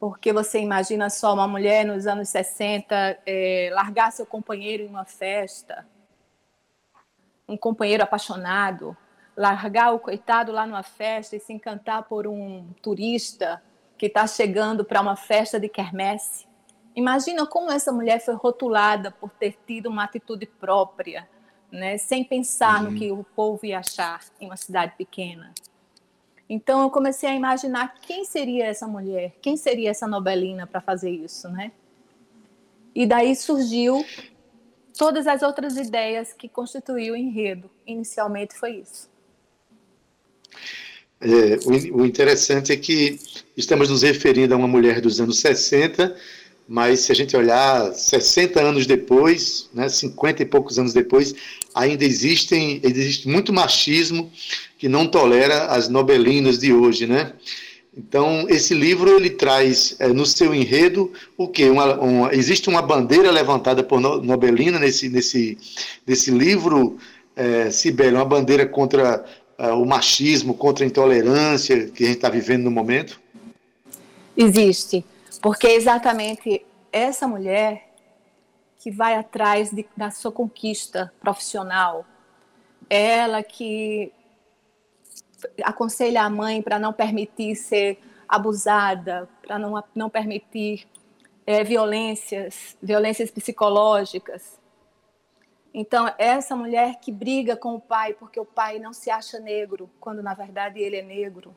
porque 0.00 0.32
você 0.32 0.58
imagina 0.58 1.10
só 1.10 1.34
uma 1.34 1.46
mulher 1.46 1.84
nos 1.84 2.06
anos 2.06 2.30
60 2.30 3.18
é, 3.26 3.68
largar 3.70 4.10
seu 4.10 4.24
companheiro 4.24 4.82
em 4.82 4.88
uma 4.88 5.04
festa, 5.04 5.86
um 7.46 7.56
companheiro 7.56 8.02
apaixonado, 8.02 8.96
largar 9.36 9.92
o 9.92 9.98
coitado 9.98 10.52
lá 10.52 10.66
numa 10.66 10.82
festa 10.82 11.36
e 11.36 11.40
se 11.40 11.52
encantar 11.52 12.04
por 12.04 12.26
um 12.26 12.72
turista 12.82 13.62
que 13.98 14.06
está 14.06 14.26
chegando 14.26 14.86
para 14.86 15.02
uma 15.02 15.16
festa 15.16 15.60
de 15.60 15.68
quermesse. 15.68 16.48
Imagina 16.96 17.46
como 17.46 17.70
essa 17.70 17.92
mulher 17.92 18.24
foi 18.24 18.34
rotulada 18.34 19.10
por 19.10 19.28
ter 19.28 19.58
tido 19.66 19.90
uma 19.90 20.04
atitude 20.04 20.46
própria, 20.46 21.28
né, 21.70 21.98
sem 21.98 22.24
pensar 22.24 22.82
uhum. 22.82 22.90
no 22.90 22.98
que 22.98 23.12
o 23.12 23.22
povo 23.22 23.66
ia 23.66 23.80
achar 23.80 24.20
em 24.40 24.46
uma 24.46 24.56
cidade 24.56 24.94
pequena. 24.96 25.52
Então 26.52 26.82
eu 26.82 26.90
comecei 26.90 27.28
a 27.28 27.34
imaginar 27.36 27.94
quem 28.02 28.24
seria 28.24 28.66
essa 28.66 28.84
mulher, 28.84 29.36
quem 29.40 29.56
seria 29.56 29.90
essa 29.90 30.08
Nobelina 30.08 30.66
para 30.66 30.80
fazer 30.80 31.08
isso, 31.08 31.48
né? 31.48 31.70
E 32.92 33.06
daí 33.06 33.36
surgiu 33.36 34.04
todas 34.98 35.28
as 35.28 35.42
outras 35.42 35.76
ideias 35.76 36.32
que 36.32 36.48
constituíam 36.48 37.14
o 37.14 37.16
enredo. 37.16 37.70
Inicialmente 37.86 38.58
foi 38.58 38.78
isso. 38.78 39.08
É, 41.20 41.60
o, 41.94 42.04
interessante 42.04 42.72
é 42.72 42.76
que 42.76 43.20
estamos 43.56 43.88
nos 43.88 44.02
referindo 44.02 44.52
a 44.52 44.56
uma 44.56 44.66
mulher 44.66 45.00
dos 45.00 45.20
anos 45.20 45.38
60, 45.38 46.16
mas 46.66 47.00
se 47.00 47.12
a 47.12 47.14
gente 47.14 47.36
olhar 47.36 47.92
60 47.92 48.60
anos 48.60 48.86
depois, 48.86 49.70
né, 49.72 49.88
50 49.88 50.42
e 50.42 50.46
poucos 50.46 50.80
anos 50.80 50.92
depois, 50.92 51.32
ainda 51.72 52.04
existem, 52.04 52.80
existe 52.82 53.28
muito 53.28 53.52
machismo 53.52 54.32
que 54.80 54.88
não 54.88 55.06
tolera 55.06 55.66
as 55.66 55.90
nobelinas 55.90 56.58
de 56.58 56.72
hoje, 56.72 57.06
né? 57.06 57.34
Então, 57.94 58.46
esse 58.48 58.72
livro 58.72 59.14
ele 59.14 59.28
traz 59.28 59.94
é, 59.98 60.08
no 60.08 60.24
seu 60.24 60.54
enredo 60.54 61.12
o 61.36 61.46
que? 61.46 61.64
Existe 62.32 62.70
uma 62.70 62.80
bandeira 62.80 63.30
levantada 63.30 63.84
por 63.84 64.00
Nobelina 64.00 64.78
nesse, 64.78 65.10
nesse, 65.10 65.58
nesse 66.06 66.30
livro, 66.30 66.96
é, 67.36 67.70
Sibeli, 67.70 68.14
uma 68.14 68.24
bandeira 68.24 68.64
contra 68.64 69.22
é, 69.58 69.66
o 69.72 69.84
machismo, 69.84 70.54
contra 70.54 70.82
a 70.82 70.88
intolerância 70.88 71.88
que 71.88 72.04
a 72.04 72.06
gente 72.06 72.16
está 72.16 72.30
vivendo 72.30 72.64
no 72.64 72.70
momento? 72.70 73.20
Existe, 74.34 75.04
porque 75.42 75.66
é 75.66 75.74
exatamente 75.74 76.64
essa 76.90 77.28
mulher 77.28 77.90
que 78.78 78.90
vai 78.90 79.14
atrás 79.14 79.70
de, 79.70 79.84
da 79.94 80.10
sua 80.10 80.32
conquista 80.32 81.12
profissional, 81.20 82.06
ela 82.88 83.42
que 83.42 84.10
aconselha 85.62 86.22
a 86.22 86.30
mãe 86.30 86.62
para 86.62 86.78
não 86.78 86.92
permitir 86.92 87.56
ser 87.56 87.98
abusada, 88.28 89.28
para 89.42 89.58
não, 89.58 89.82
não 89.94 90.08
permitir 90.08 90.86
é, 91.46 91.64
violências, 91.64 92.76
violências 92.82 93.30
psicológicas. 93.30 94.58
Então, 95.72 96.12
essa 96.18 96.56
mulher 96.56 97.00
que 97.00 97.12
briga 97.12 97.56
com 97.56 97.74
o 97.74 97.80
pai 97.80 98.14
porque 98.14 98.38
o 98.38 98.44
pai 98.44 98.78
não 98.78 98.92
se 98.92 99.10
acha 99.10 99.38
negro, 99.38 99.90
quando 100.00 100.22
na 100.22 100.34
verdade 100.34 100.80
ele 100.80 100.96
é 100.96 101.02
negro. 101.02 101.54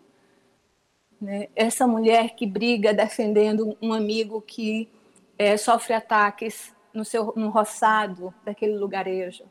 Né? 1.19 1.47
Essa 1.55 1.87
mulher 1.87 2.35
que 2.35 2.45
briga 2.45 2.93
defendendo 2.93 3.77
um 3.81 3.93
amigo 3.93 4.41
que 4.41 4.89
é, 5.37 5.57
sofre 5.57 5.93
ataques 5.93 6.73
no 6.93 7.03
seu 7.03 7.33
no 7.35 7.49
roçado 7.49 8.33
daquele 8.45 8.77
lugarejo. 8.77 9.45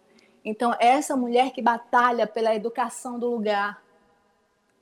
Então, 0.45 0.75
essa 0.79 1.17
mulher 1.17 1.51
que 1.51 1.63
batalha 1.63 2.27
pela 2.27 2.55
educação 2.55 3.19
do 3.19 3.31
lugar, 3.31 3.83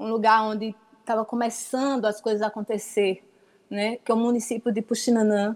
um 0.01 0.09
lugar 0.09 0.43
onde 0.43 0.75
estava 0.99 1.25
começando 1.25 2.07
as 2.07 2.21
coisas 2.21 2.41
a 2.41 2.47
acontecer, 2.47 3.23
né? 3.69 3.99
que 3.99 4.11
é 4.11 4.15
o 4.15 4.19
município 4.19 4.73
de 4.73 4.81
Puxinanã, 4.81 5.55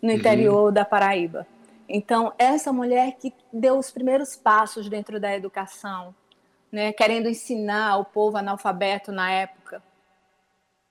no 0.00 0.10
uhum. 0.10 0.14
interior 0.14 0.70
da 0.70 0.84
Paraíba. 0.84 1.46
Então, 1.88 2.32
essa 2.38 2.72
mulher 2.72 3.16
que 3.18 3.32
deu 3.52 3.78
os 3.78 3.90
primeiros 3.90 4.36
passos 4.36 4.88
dentro 4.88 5.18
da 5.18 5.34
educação, 5.34 6.14
né? 6.70 6.92
querendo 6.92 7.28
ensinar 7.28 7.96
o 7.96 8.04
povo 8.04 8.36
analfabeto 8.36 9.10
na 9.10 9.30
época. 9.30 9.82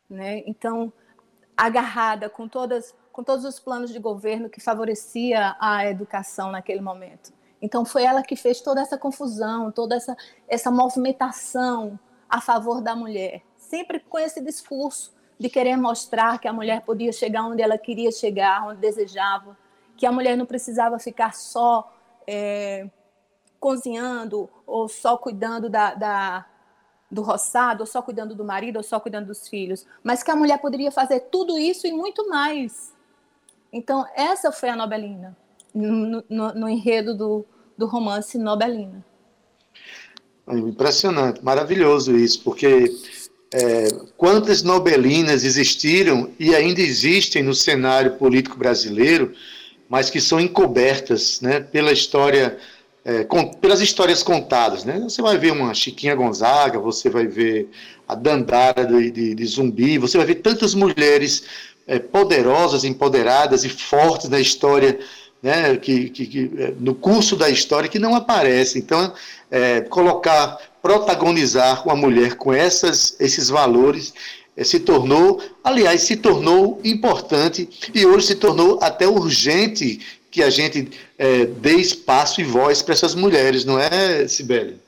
Né? 0.10 0.44
Então, 0.48 0.91
agarrada 1.56 2.30
com 2.30 2.48
todas 2.48 2.96
com 3.12 3.26
todos 3.26 3.44
os 3.44 3.60
planos 3.60 3.91
de 3.91 4.00
governo 4.00 4.50
que 4.50 4.62
favorecia 4.62 5.56
a 5.60 5.86
educação 5.86 6.50
naquele 6.50 6.80
momento. 6.80 7.34
Então 7.62 7.84
foi 7.84 8.04
ela 8.04 8.24
que 8.24 8.38
fez 8.38 8.62
toda 8.62 8.80
essa 8.80 8.98
confusão, 8.98 9.70
toda 9.70 9.96
essa, 9.96 10.15
essa 10.48 10.72
movimentação 10.72 12.00
a 12.32 12.39
favor 12.39 12.82
da 12.82 12.96
mulher, 12.96 13.41
sempre 13.58 14.00
com 14.00 14.17
esse 14.17 14.39
discurso 14.39 15.13
de 15.38 15.50
querer 15.50 15.76
mostrar 15.76 16.39
que 16.39 16.48
a 16.48 16.54
mulher 16.54 16.82
podia 16.82 17.12
chegar 17.12 17.44
onde 17.44 17.62
ela 17.62 17.78
queria 17.78 18.12
chegar, 18.12 18.65
onde 18.65 18.80
desejava, 18.80 19.58
que 19.98 20.06
a 20.06 20.12
mulher 20.12 20.38
não 20.38 20.46
precisava 20.46 20.98
ficar 20.98 21.34
só 21.34 21.94
é, 22.26 22.89
cozinhando 23.60 24.50
ou 24.65 24.88
só 24.88 25.17
cuidando 25.17 25.70
da, 25.70 25.94
da, 25.94 26.46
do 27.10 27.22
roçado, 27.22 27.82
ou 27.82 27.88
só 27.88 28.02
cuidando 28.02 28.34
do 28.34 28.46
marido, 28.46 28.78
ou 28.78 28.84
só 28.84 29.00
cuidando 29.00 29.28
dos 29.28 29.50
filhos, 29.50 29.86
mas 30.02 30.24
que 30.24 30.32
a 30.32 30.36
mulher 30.36 30.60
poderia 30.60 30.91
fazer 30.91 31.20
tudo 31.32 31.60
isso 31.60 31.86
e 31.86 31.91
muito 31.91 32.30
mais. 32.30 32.96
Então, 33.74 34.06
essa 34.15 34.52
foi 34.52 34.70
a 34.70 34.76
Nobelina, 34.76 35.36
no, 35.74 36.24
no, 36.30 36.54
no 36.54 36.70
enredo 36.70 37.15
do, 37.15 37.46
do 37.78 37.88
romance 37.88 38.38
Nobelina. 38.38 39.04
Impressionante, 40.47 41.43
maravilhoso 41.43 42.15
isso, 42.17 42.41
porque 42.43 42.91
é, 43.54 43.88
quantas 44.17 44.63
Nobelinas 44.63 45.43
existiram 45.43 46.30
e 46.39 46.56
ainda 46.56 46.82
existem 46.82 47.43
no 47.43 47.54
cenário 47.54 48.13
político 48.13 48.58
brasileiro, 48.58 49.34
mas 49.89 50.10
que 50.10 50.21
são 50.21 50.39
encobertas 50.39 51.41
né, 51.41 51.60
pela 51.60 51.91
história, 51.91 52.58
é, 53.04 53.23
com, 53.25 53.54
pelas 53.54 53.82
histórias 53.82 54.23
contadas. 54.23 54.86
Né? 54.86 54.99
Você 55.01 55.21
vai 55.21 55.38
ver 55.38 55.51
uma 55.51 55.73
Chiquinha 55.73 56.15
Gonzaga, 56.15 56.80
você 56.80 57.10
vai 57.10 57.27
ver 57.27 57.69
a 58.08 58.15
Dandara 58.15 58.86
de, 58.86 59.12
de, 59.12 59.36
de 59.36 59.45
Zumbi, 59.45 59.97
você 59.97 60.17
vai 60.17 60.25
ver 60.25 60.36
tantas 60.36 60.73
mulheres 60.73 61.43
é, 61.86 61.99
poderosas, 61.99 62.86
empoderadas 62.86 63.65
e 63.65 63.69
fortes 63.69 64.30
na 64.30 64.39
história, 64.39 64.97
né, 65.41 65.75
que, 65.77 66.10
que, 66.10 66.25
que, 66.27 66.51
é, 66.58 66.73
no 66.80 66.93
curso 66.93 67.36
da 67.36 67.49
história, 67.49 67.89
que 67.89 67.99
não 67.99 68.15
aparecem. 68.15 68.82
Então, 68.82 69.13
é, 69.49 69.82
colocar, 69.82 70.60
protagonizar 70.82 71.84
uma 71.86 71.95
mulher 71.95 72.36
com 72.36 72.54
essas, 72.54 73.15
esses 73.19 73.49
valores 73.49 74.13
é, 74.56 74.63
se 74.63 74.80
tornou, 74.80 75.41
aliás, 75.63 76.01
se 76.01 76.15
tornou 76.15 76.80
importante 76.84 77.69
e 77.93 78.06
hoje 78.06 78.27
se 78.27 78.36
tornou 78.36 78.80
até 78.82 79.08
urgente 79.08 79.99
que 80.30 80.41
a 80.41 80.49
gente 80.49 80.97
é, 81.17 81.45
dê 81.45 81.75
espaço 81.75 82.39
e 82.39 82.43
voz 82.43 82.82
para 82.82 82.93
essas 82.93 83.15
mulheres, 83.15 83.65
não 83.65 83.77
é, 83.77 84.27
Sibeli? 84.27 84.80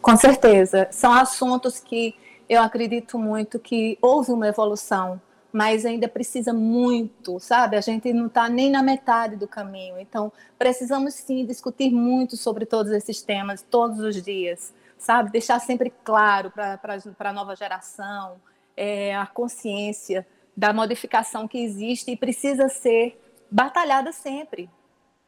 Com 0.00 0.16
certeza. 0.16 0.88
São 0.90 1.12
assuntos 1.12 1.78
que 1.80 2.14
eu 2.48 2.62
acredito 2.62 3.18
muito 3.18 3.58
que 3.58 3.98
houve 4.00 4.32
uma 4.32 4.48
evolução 4.48 5.20
mas 5.52 5.84
ainda 5.84 6.08
precisa 6.08 6.52
muito, 6.52 7.40
sabe? 7.40 7.76
A 7.76 7.80
gente 7.80 8.12
não 8.12 8.26
está 8.26 8.48
nem 8.48 8.70
na 8.70 8.82
metade 8.82 9.36
do 9.36 9.48
caminho. 9.48 9.98
Então, 9.98 10.32
precisamos 10.58 11.14
sim 11.14 11.44
discutir 11.44 11.90
muito 11.90 12.36
sobre 12.36 12.64
todos 12.64 12.92
esses 12.92 13.22
temas 13.22 13.62
todos 13.62 13.98
os 14.00 14.22
dias, 14.22 14.72
sabe? 14.98 15.30
Deixar 15.30 15.58
sempre 15.60 15.92
claro 16.04 16.50
para 16.50 16.78
a 17.18 17.32
nova 17.32 17.56
geração 17.56 18.40
é, 18.76 19.14
a 19.14 19.26
consciência 19.26 20.26
da 20.56 20.72
modificação 20.72 21.48
que 21.48 21.58
existe 21.58 22.10
e 22.10 22.16
precisa 22.16 22.68
ser 22.68 23.20
batalhada 23.50 24.12
sempre. 24.12 24.70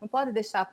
Não 0.01 0.09
pode 0.09 0.33
deixar 0.33 0.73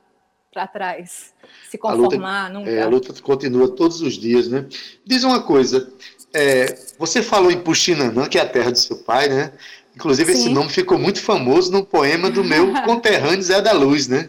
para 0.52 0.66
trás, 0.66 1.32
se 1.70 1.78
conformar 1.78 2.46
a 2.46 2.48
luta, 2.48 2.58
nunca. 2.58 2.70
É, 2.70 2.82
a 2.82 2.88
luta 2.88 3.22
continua 3.22 3.68
todos 3.68 4.00
os 4.00 4.14
dias, 4.14 4.48
né? 4.48 4.66
Diz 5.04 5.22
uma 5.22 5.40
coisa, 5.42 5.92
é, 6.34 6.76
você 6.98 7.22
falou 7.22 7.50
em 7.50 7.60
Puxinanã, 7.60 8.28
que 8.28 8.36
é 8.36 8.42
a 8.42 8.48
terra 8.48 8.72
do 8.72 8.78
seu 8.78 8.96
pai, 8.96 9.28
né? 9.28 9.52
Inclusive, 9.94 10.32
Sim. 10.32 10.38
esse 10.38 10.48
nome 10.50 10.70
ficou 10.70 10.98
muito 10.98 11.20
famoso 11.20 11.70
no 11.70 11.84
poema 11.84 12.30
do 12.30 12.42
meu 12.42 12.72
conterrâneo 12.82 13.42
Zé 13.42 13.60
da 13.60 13.72
Luz, 13.72 14.08
né? 14.08 14.28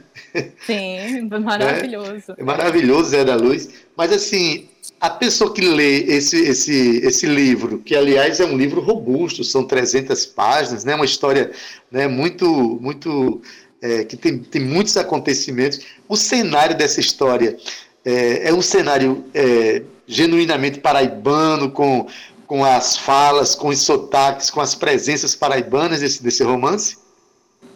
Sim, 0.66 1.28
maravilhoso. 1.44 2.34
É, 2.38 2.42
é 2.42 2.44
maravilhoso, 2.44 3.10
Zé 3.10 3.24
da 3.24 3.36
Luz. 3.36 3.70
Mas, 3.96 4.12
assim, 4.12 4.70
a 5.00 5.10
pessoa 5.10 5.54
que 5.54 5.62
lê 5.62 6.04
esse, 6.04 6.38
esse, 6.38 6.98
esse 7.04 7.26
livro, 7.26 7.80
que, 7.80 7.96
aliás, 7.96 8.40
é 8.40 8.46
um 8.46 8.58
livro 8.58 8.82
robusto, 8.82 9.44
são 9.44 9.64
300 9.64 10.26
páginas, 10.28 10.84
né? 10.84 10.96
Uma 10.96 11.06
história 11.06 11.52
né, 11.92 12.08
muito, 12.08 12.80
muito 12.82 13.42
é, 13.82 14.04
que 14.04 14.15
tem, 14.15 14.38
tem 14.38 14.62
muitos 14.62 14.96
acontecimentos. 14.96 15.80
O 16.08 16.15
cenário 16.15 16.78
dessa 16.78 17.00
história 17.00 17.58
é, 18.06 18.50
é 18.50 18.54
um 18.54 18.62
cenário 18.62 19.26
é, 19.34 19.82
genuinamente 20.06 20.80
paraibano, 20.80 21.72
com, 21.72 22.08
com 22.46 22.63
as 22.63 22.96
falas, 22.96 23.56
com 23.56 23.70
os 23.70 23.82
sotaques, 23.82 24.50
com 24.52 24.62
as 24.62 24.76
presenças 24.76 25.36
paraibanas 25.36 26.02
desse, 26.02 26.22
desse 26.22 26.44
romance? 26.44 26.98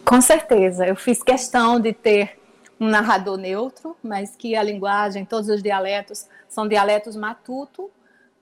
Com 0.04 0.20
certeza. 0.20 0.86
Eu 0.86 0.94
fiz 0.94 1.22
questão 1.22 1.80
de 1.80 1.92
ter 1.92 2.38
um 2.78 2.86
narrador 2.88 3.36
neutro, 3.36 3.96
mas 4.02 4.36
que 4.36 4.54
a 4.54 4.62
linguagem, 4.62 5.24
todos 5.24 5.48
os 5.48 5.62
dialetos, 5.62 6.26
são 6.48 6.68
dialetos 6.68 7.16
matuto. 7.16 7.90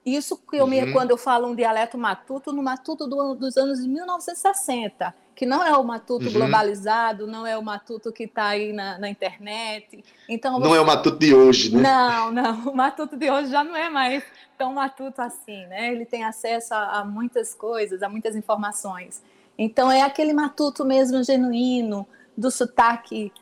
Isso 0.04 0.36
que 0.36 0.56
eu 0.56 0.64
uhum. 0.64 0.70
me, 0.70 0.92
quando 0.92 1.12
eu 1.12 1.16
falo 1.16 1.48
um 1.48 1.54
dialeto 1.54 1.96
matuto, 1.96 2.52
no 2.52 2.62
matuto 2.62 3.06
do, 3.06 3.34
dos 3.34 3.56
anos 3.56 3.86
1960 3.86 5.14
que 5.34 5.44
não 5.44 5.64
é 5.64 5.76
o 5.76 5.82
matuto 5.82 6.26
uhum. 6.26 6.32
globalizado, 6.32 7.26
não 7.26 7.46
é 7.46 7.58
o 7.58 7.62
matuto 7.62 8.12
que 8.12 8.24
está 8.24 8.48
aí 8.48 8.72
na, 8.72 8.98
na, 8.98 9.08
internet. 9.08 10.04
Então, 10.28 10.60
não 10.60 10.74
é 10.74 10.80
o 10.80 10.86
matuto 10.86 11.18
de 11.18 11.34
hoje, 11.34 11.74
né? 11.74 11.82
Não, 11.82 12.30
não. 12.30 12.68
O 12.70 12.76
matuto 12.76 13.16
de 13.16 13.30
hoje 13.30 13.50
já 13.50 13.64
não 13.64 13.74
é 13.74 13.90
mais 13.90 14.24
tão 14.56 14.74
matuto 14.74 15.20
assim, 15.20 15.66
né? 15.66 15.92
Ele 15.92 16.04
tem 16.04 16.24
acesso 16.24 16.72
a, 16.74 17.00
a 17.00 17.04
muitas 17.04 17.52
coisas, 17.52 18.02
a 18.02 18.08
muitas 18.08 18.36
informações. 18.36 19.22
Então, 19.58 19.90
é 19.90 20.02
aquele 20.02 20.32
matuto 20.32 20.84
mesmo 20.84 21.22
genuíno, 21.22 22.06
do 22.36 22.50
sotaque 22.50 23.32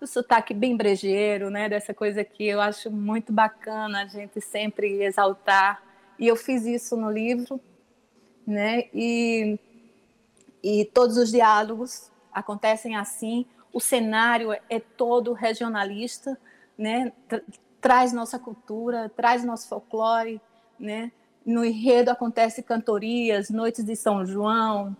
do 0.00 0.06
sotaque 0.06 0.52
bem 0.52 0.76
brejeiro, 0.76 1.48
né? 1.48 1.68
Dessa 1.68 1.94
coisa 1.94 2.22
que 2.22 2.46
eu 2.46 2.60
acho 2.60 2.90
muito 2.90 3.32
bacana 3.32 4.02
a 4.02 4.06
gente 4.06 4.40
sempre 4.40 5.02
exaltar. 5.02 5.82
E 6.18 6.26
eu 6.26 6.36
fiz 6.36 6.66
isso 6.66 6.94
no 6.96 7.10
livro, 7.10 7.58
né? 8.46 8.84
E, 8.92 9.58
e 10.64 10.86
todos 10.86 11.18
os 11.18 11.30
diálogos 11.30 12.10
acontecem 12.32 12.96
assim. 12.96 13.44
O 13.70 13.78
cenário 13.78 14.50
é 14.70 14.80
todo 14.80 15.34
regionalista, 15.34 16.40
né? 16.76 17.12
Traz 17.82 18.14
nossa 18.14 18.38
cultura, 18.38 19.12
traz 19.14 19.44
nosso 19.44 19.68
folclore, 19.68 20.40
né? 20.80 21.12
No 21.44 21.62
enredo 21.62 22.10
acontece 22.10 22.62
cantorias, 22.62 23.50
noites 23.50 23.84
de 23.84 23.94
São 23.94 24.24
João. 24.24 24.96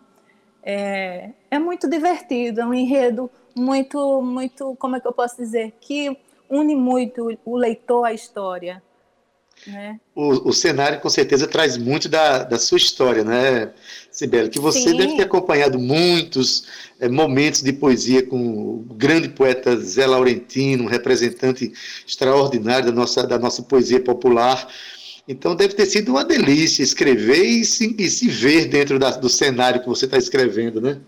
É, 0.63 1.31
é 1.51 1.59
muito 1.59 1.89
divertido, 1.89 2.61
é 2.61 2.67
um 2.67 2.75
enredo 2.75 3.31
muito, 3.57 4.21
muito, 4.21 4.77
como 4.77 4.97
é 4.97 5.01
que 5.01 5.09
eu 5.09 5.13
posso 5.13 5.37
dizer, 5.37 5.75
que 5.81 6.15
une 6.51 6.77
muito 6.77 7.39
o 7.43 7.57
leitor 7.57 8.05
à 8.05 8.13
história. 8.13 8.83
Né? 9.67 9.99
O, 10.15 10.51
o, 10.51 10.53
cenário 10.53 11.01
com 11.01 11.09
certeza 11.09 11.47
traz 11.47 11.77
muito 11.77 12.09
da, 12.09 12.45
da 12.45 12.59
sua 12.59 12.77
história, 12.77 13.25
né, 13.25 13.73
Sibeli? 14.11 14.51
Que 14.51 14.59
você 14.59 14.91
Sim. 14.91 14.97
deve 14.97 15.17
ter 15.17 15.23
acompanhado 15.23 15.79
muitos 15.79 16.67
é, 17.01 17.09
momentos 17.09 17.63
de 17.63 17.73
poesia 17.73 18.23
com 18.27 18.37
o 18.37 18.95
grande 18.95 19.29
poeta 19.31 19.77
Zé 19.77 20.07
Laurentino, 20.07 20.85
um 20.85 20.89
representante 20.89 21.73
extraordinário 22.07 22.87
da 22.87 22.93
nossa, 22.93 23.27
da 23.27 23.39
nossa 23.39 23.63
poesia 23.63 24.01
popular. 24.01 24.69
Então 25.27 25.57
deve 25.57 25.75
ter 25.75 25.87
sido 25.87 26.11
uma 26.11 26.25
delícia 26.25 26.83
escrever 26.83 27.43
e 27.43 27.65
se, 27.65 27.95
e 27.99 28.11
se 28.11 28.29
ver 28.29 28.67
dentro 28.67 28.99
da, 28.99 29.11
do 29.13 29.31
cenário 29.31 29.81
que 29.81 29.89
você 29.89 30.05
está 30.05 30.19
escrevendo, 30.19 30.81
né? 30.81 31.01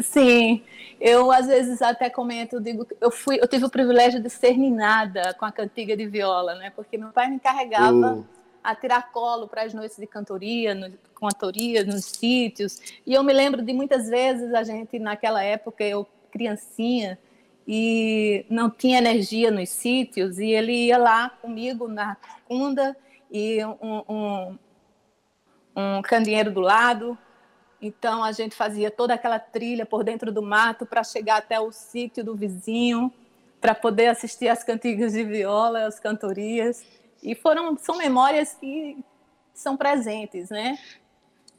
Sim, 0.00 0.62
eu 1.00 1.30
às 1.30 1.46
vezes 1.46 1.80
até 1.80 2.10
comento, 2.10 2.60
digo, 2.60 2.86
eu 3.00 3.10
fui, 3.10 3.38
eu 3.40 3.46
tive 3.46 3.64
o 3.64 3.70
privilégio 3.70 4.20
de 4.20 4.28
ser 4.28 4.56
ninada 4.56 5.34
com 5.34 5.44
a 5.44 5.52
cantiga 5.52 5.96
de 5.96 6.06
viola, 6.06 6.54
né? 6.56 6.70
Porque 6.74 6.98
meu 6.98 7.10
pai 7.10 7.28
me 7.28 7.36
encarregava 7.36 8.14
uh. 8.14 8.26
a 8.62 8.74
tirar 8.74 9.10
colo 9.12 9.46
para 9.46 9.62
as 9.62 9.72
noites 9.72 9.96
de 9.96 10.06
cantoria, 10.06 10.74
no, 10.74 10.92
com 11.14 11.28
toria 11.28 11.84
nos 11.84 12.04
sítios. 12.04 12.80
E 13.06 13.14
eu 13.14 13.22
me 13.22 13.32
lembro 13.32 13.62
de 13.62 13.72
muitas 13.72 14.08
vezes 14.08 14.52
a 14.54 14.62
gente 14.62 14.98
naquela 14.98 15.42
época, 15.42 15.84
eu 15.84 16.06
criancinha, 16.30 17.18
e 17.70 18.46
não 18.48 18.70
tinha 18.70 18.96
energia 18.96 19.50
nos 19.50 19.68
sítios, 19.68 20.38
e 20.38 20.46
ele 20.46 20.86
ia 20.86 20.96
lá 20.96 21.28
comigo 21.28 21.86
na 21.86 22.16
funda 22.46 22.96
e 23.30 23.62
um, 23.62 24.02
um, 24.08 24.58
um 25.76 26.02
candeeiro 26.02 26.50
do 26.50 26.60
lado, 26.60 27.16
então 27.80 28.24
a 28.24 28.32
gente 28.32 28.54
fazia 28.54 28.90
toda 28.90 29.14
aquela 29.14 29.38
trilha 29.38 29.86
por 29.86 30.02
dentro 30.02 30.32
do 30.32 30.42
mato 30.42 30.84
para 30.84 31.04
chegar 31.04 31.36
até 31.36 31.60
o 31.60 31.70
sítio 31.70 32.24
do 32.24 32.34
vizinho, 32.34 33.12
para 33.60 33.74
poder 33.74 34.08
assistir 34.08 34.48
às 34.48 34.64
cantigas 34.64 35.12
de 35.12 35.24
viola, 35.24 35.86
às 35.86 35.98
cantorias. 35.98 36.84
E 37.22 37.34
foram 37.34 37.76
são 37.78 37.96
memórias 37.96 38.56
que 38.58 38.96
são 39.54 39.76
presentes, 39.76 40.50
né? 40.50 40.78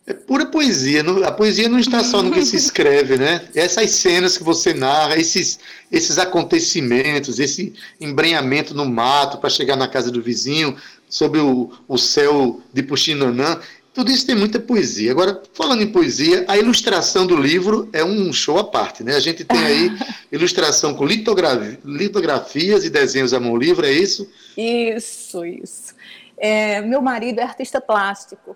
É 0.08 0.14
pura 0.14 0.46
poesia. 0.46 1.04
A 1.28 1.32
poesia 1.32 1.70
não 1.70 1.78
está 1.78 2.04
só 2.04 2.24
no 2.24 2.32
que 2.32 2.44
se 2.44 2.56
escreve, 2.58 3.18
né? 3.18 3.48
Essas 3.54 3.92
cenas 3.92 4.38
que 4.38 4.44
você 4.44 4.74
narra, 4.74 5.18
esses, 5.18 5.60
esses 5.92 6.18
acontecimentos, 6.18 7.38
esse 7.40 7.74
embrenhamento 8.00 8.74
no 8.74 8.86
mato 8.86 9.38
para 9.38 9.50
chegar 9.50 9.76
na 9.76 9.88
casa 9.88 10.10
do 10.10 10.22
vizinho, 10.22 10.76
sobre 11.08 11.40
o, 11.40 11.72
o 11.88 11.98
céu 11.98 12.62
de 12.72 12.84
Puxinanã, 12.84 13.60
tudo 13.94 14.12
isso 14.12 14.26
tem 14.26 14.36
muita 14.36 14.60
poesia. 14.60 15.12
Agora, 15.12 15.42
falando 15.54 15.82
em 15.82 15.92
poesia, 15.92 16.46
a 16.48 16.58
ilustração 16.58 17.26
do 17.26 17.36
livro 17.36 17.90
é 17.92 18.04
um 18.04 18.32
show 18.32 18.58
à 18.58 18.64
parte, 18.64 19.04
né? 19.04 19.16
A 19.16 19.20
gente 19.20 19.44
tem 19.44 19.60
aí 19.60 19.92
ilustração 20.32 20.94
com 20.94 21.06
litografia, 21.06 21.80
litografias 21.84 22.86
e 22.86 22.90
desenhos 22.90 23.34
à 23.34 23.40
mão 23.40 23.58
livre, 23.58 23.88
é 23.88 23.92
isso? 23.92 24.30
Isso, 24.58 25.46
isso. 25.46 25.96
É, 26.38 26.82
meu 26.82 27.02
marido 27.02 27.40
é 27.40 27.44
artista 27.44 27.82
plástico. 27.82 28.56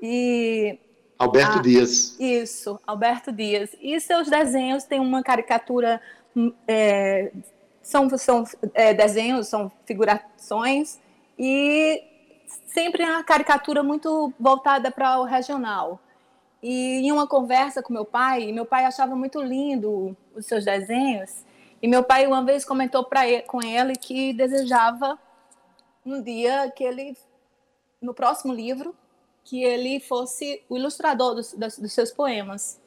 E 0.00 0.78
Alberto 1.18 1.58
a, 1.58 1.62
Dias. 1.62 2.16
Isso, 2.20 2.78
Alberto 2.86 3.32
Dias. 3.32 3.70
E 3.80 3.98
seus 4.00 4.28
desenhos 4.28 4.84
têm 4.84 5.00
uma 5.00 5.22
caricatura. 5.22 6.00
Hum, 6.36 6.52
é, 6.66 7.32
são 7.82 8.08
são 8.16 8.44
é, 8.74 8.94
desenhos, 8.94 9.48
são 9.48 9.72
figurações, 9.86 10.98
e 11.38 12.02
sempre 12.66 13.04
uma 13.04 13.22
caricatura 13.22 13.82
muito 13.82 14.32
voltada 14.38 14.90
para 14.90 15.18
o 15.20 15.24
regional. 15.24 16.00
E 16.62 17.06
em 17.06 17.12
uma 17.12 17.26
conversa 17.26 17.82
com 17.82 17.92
meu 17.92 18.04
pai, 18.04 18.50
meu 18.52 18.66
pai 18.66 18.84
achava 18.84 19.14
muito 19.14 19.40
lindo 19.40 20.16
os 20.34 20.46
seus 20.46 20.64
desenhos, 20.64 21.44
e 21.80 21.86
meu 21.86 22.02
pai 22.02 22.26
uma 22.26 22.44
vez 22.44 22.64
comentou 22.64 23.04
para 23.04 23.20
com 23.42 23.62
ele 23.62 23.94
que 23.94 24.32
desejava 24.32 25.18
um 26.04 26.20
dia 26.20 26.72
que 26.74 26.82
ele 26.82 27.16
no 28.00 28.12
próximo 28.12 28.52
livro 28.52 28.94
que 29.44 29.62
ele 29.62 30.00
fosse 30.00 30.62
o 30.68 30.76
ilustrador 30.76 31.34
dos, 31.34 31.54
dos 31.54 31.92
seus 31.92 32.10
poemas. 32.10 32.80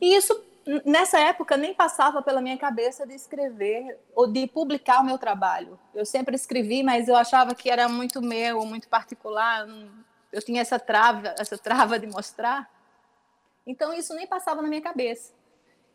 E 0.00 0.16
isso 0.16 0.42
nessa 0.84 1.18
época 1.18 1.56
nem 1.56 1.74
passava 1.74 2.22
pela 2.22 2.40
minha 2.40 2.56
cabeça 2.56 3.06
de 3.06 3.14
escrever 3.14 3.98
ou 4.14 4.26
de 4.26 4.46
publicar 4.46 5.00
o 5.00 5.04
meu 5.04 5.18
trabalho. 5.18 5.78
Eu 5.94 6.04
sempre 6.04 6.34
escrevi, 6.34 6.82
mas 6.82 7.08
eu 7.08 7.16
achava 7.16 7.54
que 7.54 7.70
era 7.70 7.88
muito 7.88 8.22
meu, 8.22 8.64
muito 8.64 8.88
particular. 8.88 9.66
Eu 10.32 10.42
tinha 10.42 10.60
essa 10.60 10.78
trava, 10.78 11.34
essa 11.38 11.58
trava 11.58 11.98
de 11.98 12.06
mostrar. 12.06 12.70
Então 13.66 13.92
isso 13.92 14.14
nem 14.14 14.26
passava 14.26 14.62
na 14.62 14.68
minha 14.68 14.82
cabeça. 14.82 15.32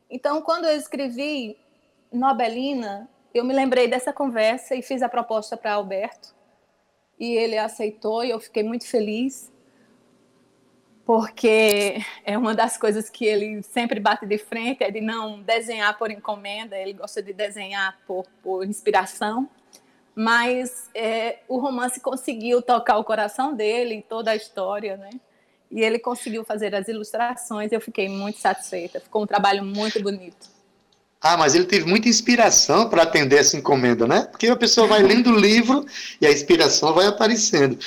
Então 0.10 0.42
quando 0.42 0.66
eu 0.66 0.76
escrevi 0.76 1.58
Nobelina, 2.12 3.10
eu 3.34 3.44
me 3.44 3.54
lembrei 3.54 3.88
dessa 3.88 4.14
conversa 4.14 4.76
e 4.76 4.82
fiz 4.82 5.02
a 5.02 5.10
proposta 5.10 5.56
para 5.56 5.74
Alberto. 5.74 6.36
E 7.20 7.34
ele 7.34 7.58
aceitou 7.58 8.24
e 8.24 8.30
eu 8.30 8.40
fiquei 8.40 8.64
muito 8.64 8.88
feliz 8.88 9.52
porque 11.08 12.04
é 12.26 12.38
uma 12.38 12.54
das 12.54 12.76
coisas 12.76 13.10
que 13.10 13.24
ele 13.24 13.64
sempre 13.64 13.98
bate 13.98 14.26
de 14.26 14.38
frente, 14.38 14.84
é 14.84 14.92
de 14.92 15.00
não 15.00 15.42
desenhar 15.42 15.98
por 15.98 16.12
encomenda, 16.12 16.78
ele 16.78 16.92
gosta 16.92 17.24
de 17.24 17.32
desenhar 17.32 17.98
por, 18.06 18.26
por 18.44 18.66
inspiração, 18.66 19.48
mas 20.14 20.90
é, 20.94 21.40
o 21.48 21.60
romance 21.60 22.02
conseguiu 22.02 22.62
tocar 22.62 22.98
o 22.98 23.06
coração 23.06 23.56
dele, 23.56 24.04
toda 24.10 24.32
a 24.32 24.36
história, 24.36 24.98
né? 24.98 25.12
E 25.72 25.80
ele 25.80 25.98
conseguiu 25.98 26.44
fazer 26.44 26.76
as 26.76 26.90
ilustrações, 26.90 27.72
eu 27.72 27.80
fiquei 27.80 28.10
muito 28.10 28.40
satisfeita, 28.40 29.00
ficou 29.00 29.24
um 29.24 29.28
trabalho 29.28 29.64
muito 29.64 30.04
bonito. 30.04 30.57
Ah, 31.22 31.36
mas 31.36 31.56
ele 31.56 31.66
teve 31.66 31.86
muita 31.86 32.08
inspiração 32.08 32.90
para 32.90 33.04
atender 33.04 33.38
essa 33.38 33.58
encomenda, 33.58 34.08
né? 34.08 34.28
Porque 34.30 34.48
a 34.48 34.56
pessoa 34.56 34.88
vai 34.88 35.02
lendo 35.02 35.32
o 35.32 35.40
livro 35.40 35.86
e 36.22 36.28
a 36.28 36.32
inspiração 36.32 36.94
vai 36.94 37.08
aparecendo. 37.08 37.78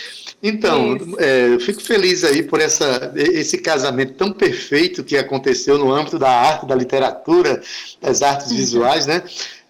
Então, 0.42 0.96
é, 1.18 1.54
eu 1.54 1.60
fico 1.60 1.80
feliz 1.80 2.24
aí 2.24 2.42
por 2.42 2.60
essa, 2.60 3.12
esse 3.14 3.58
casamento 3.58 4.14
tão 4.14 4.32
perfeito 4.32 5.04
que 5.04 5.16
aconteceu 5.16 5.78
no 5.78 5.92
âmbito 5.92 6.18
da 6.18 6.30
arte, 6.30 6.66
da 6.66 6.74
literatura, 6.74 7.62
das 8.00 8.22
artes 8.22 8.50
uhum. 8.50 8.56
visuais, 8.56 9.06
né? 9.06 9.22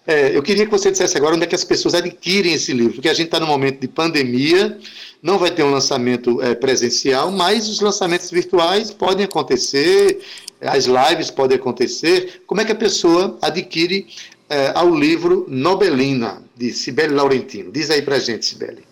É, 0.05 0.35
eu 0.35 0.41
queria 0.41 0.65
que 0.65 0.71
você 0.71 0.89
dissesse 0.89 1.15
agora 1.15 1.35
onde 1.35 1.43
é 1.43 1.47
que 1.47 1.55
as 1.55 1.63
pessoas 1.63 1.93
adquirem 1.93 2.53
esse 2.53 2.73
livro, 2.73 2.93
porque 2.93 3.09
a 3.09 3.13
gente 3.13 3.27
está 3.27 3.39
no 3.39 3.45
momento 3.45 3.79
de 3.79 3.87
pandemia, 3.87 4.79
não 5.21 5.37
vai 5.37 5.51
ter 5.51 5.63
um 5.63 5.69
lançamento 5.69 6.41
é, 6.41 6.55
presencial, 6.55 7.31
mas 7.31 7.69
os 7.69 7.79
lançamentos 7.79 8.31
virtuais 8.31 8.91
podem 8.91 9.25
acontecer, 9.25 10.19
as 10.59 10.85
lives 10.85 11.29
podem 11.29 11.57
acontecer. 11.57 12.43
Como 12.47 12.59
é 12.61 12.65
que 12.65 12.71
a 12.71 12.75
pessoa 12.75 13.37
adquire 13.41 14.07
é, 14.49 14.71
ao 14.73 14.89
livro 14.89 15.45
Nobelina, 15.47 16.43
de 16.55 16.71
Sibeli 16.71 17.13
Laurentino? 17.13 17.71
Diz 17.71 17.91
aí 17.91 18.01
para 18.01 18.17
gente, 18.17 18.45
Sibeli. 18.45 18.83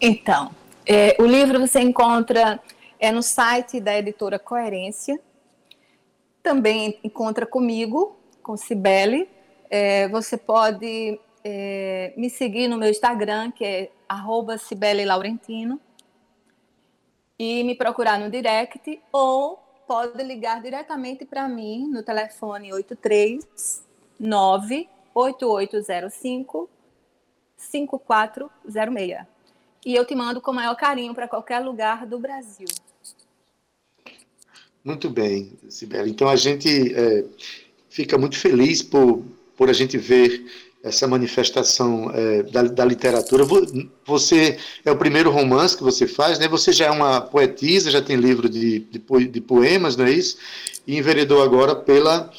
Então, 0.00 0.50
é, 0.84 1.16
o 1.20 1.24
livro 1.24 1.60
você 1.60 1.80
encontra 1.80 2.60
é, 2.98 3.12
no 3.12 3.22
site 3.22 3.80
da 3.80 3.96
editora 3.96 4.38
Coerência, 4.38 5.20
também 6.42 6.98
encontra 7.04 7.46
comigo, 7.46 8.16
com 8.42 8.56
Sibeli. 8.56 9.28
É, 9.70 10.08
você 10.08 10.36
pode 10.36 11.18
é, 11.44 12.12
me 12.16 12.28
seguir 12.30 12.68
no 12.68 12.78
meu 12.78 12.90
Instagram, 12.90 13.50
que 13.50 13.64
é 13.64 13.90
arroba 14.08 14.58
Cibele 14.58 15.04
Laurentino, 15.04 15.80
e 17.38 17.62
me 17.64 17.74
procurar 17.74 18.18
no 18.18 18.30
direct, 18.30 19.00
ou 19.12 19.58
pode 19.86 20.22
ligar 20.22 20.60
diretamente 20.60 21.24
para 21.24 21.48
mim 21.48 21.88
no 21.88 22.02
telefone 22.02 22.70
839 22.72 24.88
8805 25.14 26.68
5406. 27.56 29.26
E 29.86 29.94
eu 29.94 30.04
te 30.04 30.14
mando 30.14 30.40
com 30.40 30.50
o 30.50 30.54
maior 30.54 30.76
carinho 30.76 31.14
para 31.14 31.28
qualquer 31.28 31.60
lugar 31.60 32.06
do 32.06 32.18
Brasil. 32.18 32.66
Muito 34.84 35.10
bem, 35.10 35.58
Sibeli. 35.68 36.10
Então 36.10 36.28
a 36.28 36.36
gente 36.36 36.94
é, 36.94 37.24
fica 37.88 38.18
muito 38.18 38.38
feliz 38.38 38.82
por, 38.82 39.22
por 39.58 39.68
a 39.68 39.72
gente 39.72 39.98
ver 39.98 40.46
essa 40.84 41.08
manifestação 41.08 42.10
é, 42.14 42.44
da, 42.44 42.62
da, 42.62 42.84
literatura. 42.84 43.44
Você 44.06 44.56
é 44.84 44.92
o 44.92 44.96
primeiro 44.96 45.30
romance 45.30 45.76
que 45.76 45.82
você 45.82 46.06
faz, 46.06 46.38
né? 46.38 46.46
Você 46.46 46.72
já 46.72 46.86
é 46.86 46.90
uma 46.90 47.20
poetisa, 47.20 47.90
já 47.90 48.00
tem 48.00 48.16
livro 48.16 48.48
de, 48.48 48.78
de, 48.78 49.26
de 49.28 49.40
poemas, 49.40 49.96
não 49.96 50.06
é 50.06 50.12
isso? 50.12 50.38
E 50.86 50.96
enveredou 50.96 51.42
agora 51.42 51.74
pela, 51.74 52.30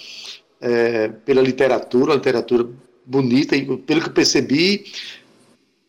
é, 0.61 1.09
pela 1.25 1.41
literatura, 1.41 2.15
literatura 2.15 2.65
bonita, 3.05 3.57
e 3.57 3.65
pelo 3.77 4.01
que 4.01 4.07
eu 4.07 4.13
percebi, 4.13 4.85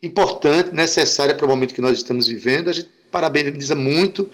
importante, 0.03 0.75
necessária 0.75 1.37
para 1.37 1.47
o 1.47 1.49
momento 1.49 1.73
que 1.73 1.81
nós 1.81 1.97
estamos 1.97 2.27
vivendo. 2.27 2.71
A 2.71 2.73
gente 2.73 2.89
parabeniza 3.13 3.77
muito 3.77 4.29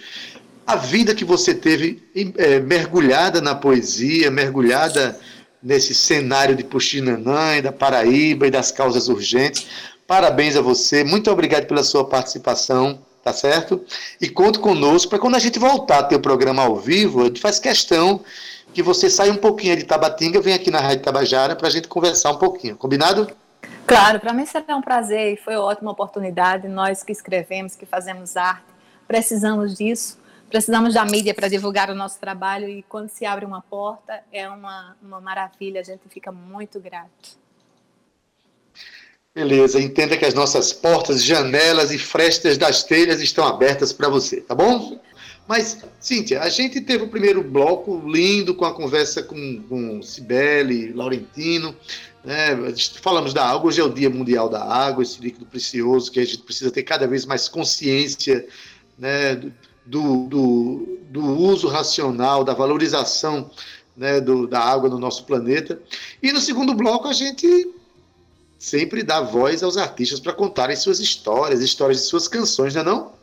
a 0.67 0.77
vida 0.77 1.15
que 1.15 1.25
você 1.25 1.55
teve 1.55 2.03
é, 2.39 2.59
mergulhada 2.61 3.43
na 3.43 3.55
poesia, 3.55 4.31
mergulhada 4.31 5.19
nesse 5.63 5.95
cenário 5.95 6.55
de 6.55 6.65
Puxinanã, 6.65 7.61
da 7.63 7.73
Paraíba 7.73 8.47
e 8.47 8.51
das 8.51 8.71
causas 8.71 9.09
urgentes. 9.09 9.67
Parabéns 10.07 10.57
a 10.57 10.61
você, 10.61 11.03
muito 11.03 11.31
obrigado 11.31 11.67
pela 11.67 11.83
sua 11.83 12.05
participação, 12.09 13.01
tá 13.25 13.33
certo? 13.33 13.85
E 14.21 14.29
conto 14.29 14.61
conosco 14.61 15.11
para 15.11 15.19
quando 15.19 15.35
a 15.35 15.41
gente 15.41 15.59
voltar 15.59 15.99
a 15.99 16.03
ter 16.05 16.15
o 16.17 16.21
programa 16.21 16.63
ao 16.63 16.77
vivo, 16.77 17.23
a 17.23 17.25
gente 17.25 17.41
faz 17.41 17.59
questão 17.59 18.21
que 18.73 18.83
você 18.83 19.09
saia 19.09 19.33
um 19.33 19.37
pouquinho 19.37 19.77
de 19.77 19.85
Tabatinga, 19.85 20.41
venha 20.41 20.57
aqui 20.57 20.71
na 20.71 20.81
Rádio 20.81 21.03
Tabajara 21.03 21.57
para 21.57 21.67
a 21.67 21.71
gente 21.71 21.89
conversar 21.89 22.31
um 22.33 22.37
pouquinho, 22.39 22.77
combinado? 22.77 23.27
Claro, 23.87 24.21
para 24.21 24.33
mim 24.33 24.45
será 24.45 24.77
um 24.77 24.83
prazer 24.83 25.33
e 25.33 25.37
foi 25.37 25.57
uma 25.57 25.65
ótima 25.65 25.91
oportunidade. 25.91 26.69
Nós 26.69 27.03
que 27.03 27.13
escrevemos, 27.13 27.75
que 27.75 27.87
fazemos 27.87 28.37
arte, 28.37 28.67
precisamos 29.09 29.75
disso. 29.75 30.19
Precisamos 30.49 30.95
da 30.95 31.05
mídia 31.05 31.35
para 31.35 31.49
divulgar 31.49 31.91
o 31.91 31.95
nosso 31.95 32.21
trabalho 32.21 32.69
e 32.69 32.83
quando 32.85 33.09
se 33.09 33.27
abre 33.27 33.45
uma 33.45 33.61
porta 33.61 34.23
é 34.33 34.49
uma, 34.49 34.97
uma 35.03 35.21
maravilha, 35.21 35.81
a 35.81 35.85
gente 35.85 36.03
fica 36.09 36.31
muito 36.31 36.79
grato. 36.79 37.37
Beleza, 39.35 39.81
entenda 39.81 40.17
que 40.17 40.25
as 40.25 40.33
nossas 40.33 40.73
portas, 40.73 41.23
janelas 41.23 41.91
e 41.91 41.99
frestas 41.99 42.57
das 42.57 42.85
telhas 42.85 43.21
estão 43.21 43.47
abertas 43.47 43.93
para 43.93 44.09
você, 44.09 44.41
tá 44.41 44.55
bom? 44.55 44.99
Mas, 45.47 45.85
Cíntia, 46.01 46.41
a 46.41 46.49
gente 46.49 46.81
teve 46.81 47.05
o 47.05 47.09
primeiro 47.09 47.43
bloco 47.43 48.03
lindo 48.07 48.55
com 48.55 48.65
a 48.65 48.75
conversa 48.75 49.23
com, 49.23 49.63
com 49.69 50.03
Cibele, 50.03 50.93
Laurentino. 50.93 51.77
Né? 52.25 52.57
Falamos 53.01 53.35
da 53.35 53.47
água, 53.47 53.69
hoje 53.69 53.81
é 53.81 53.85
o 53.85 53.93
Dia 53.93 54.11
Mundial 54.11 54.49
da 54.49 54.65
Água, 54.65 55.03
esse 55.03 55.21
líquido 55.21 55.47
precioso 55.47 56.11
que 56.11 56.19
a 56.19 56.25
gente 56.25 56.39
precisa 56.39 56.71
ter 56.71 56.83
cada 56.83 57.07
vez 57.07 57.27
mais 57.27 57.49
consciência 57.49 58.47
né? 58.99 59.41
Do, 59.87 60.27
do, 60.27 60.99
do 61.09 61.25
uso 61.25 61.69
racional, 61.69 62.45
da 62.45 62.53
valorização 62.53 63.51
né? 63.97 64.21
do, 64.21 64.47
da 64.47 64.61
água 64.61 64.89
no 64.91 64.99
nosso 64.99 65.25
planeta. 65.25 65.81
E 66.23 66.33
no 66.33 66.41
segundo 66.41 66.75
bloco 66.75 67.09
a 67.09 67.13
gente 67.13 67.75
sempre 68.59 69.03
dá 69.03 69.21
voz 69.21 69.63
aos 69.63 69.77
artistas 69.77 70.21
para 70.21 70.33
contarem 70.33 70.77
suas 70.77 71.01
histórias, 71.01 71.61
histórias 71.61 71.99
de 71.99 72.07
suas 72.07 72.29
canções, 72.29 72.75
não 72.75 72.83
é 72.83 72.85
não? 72.85 73.17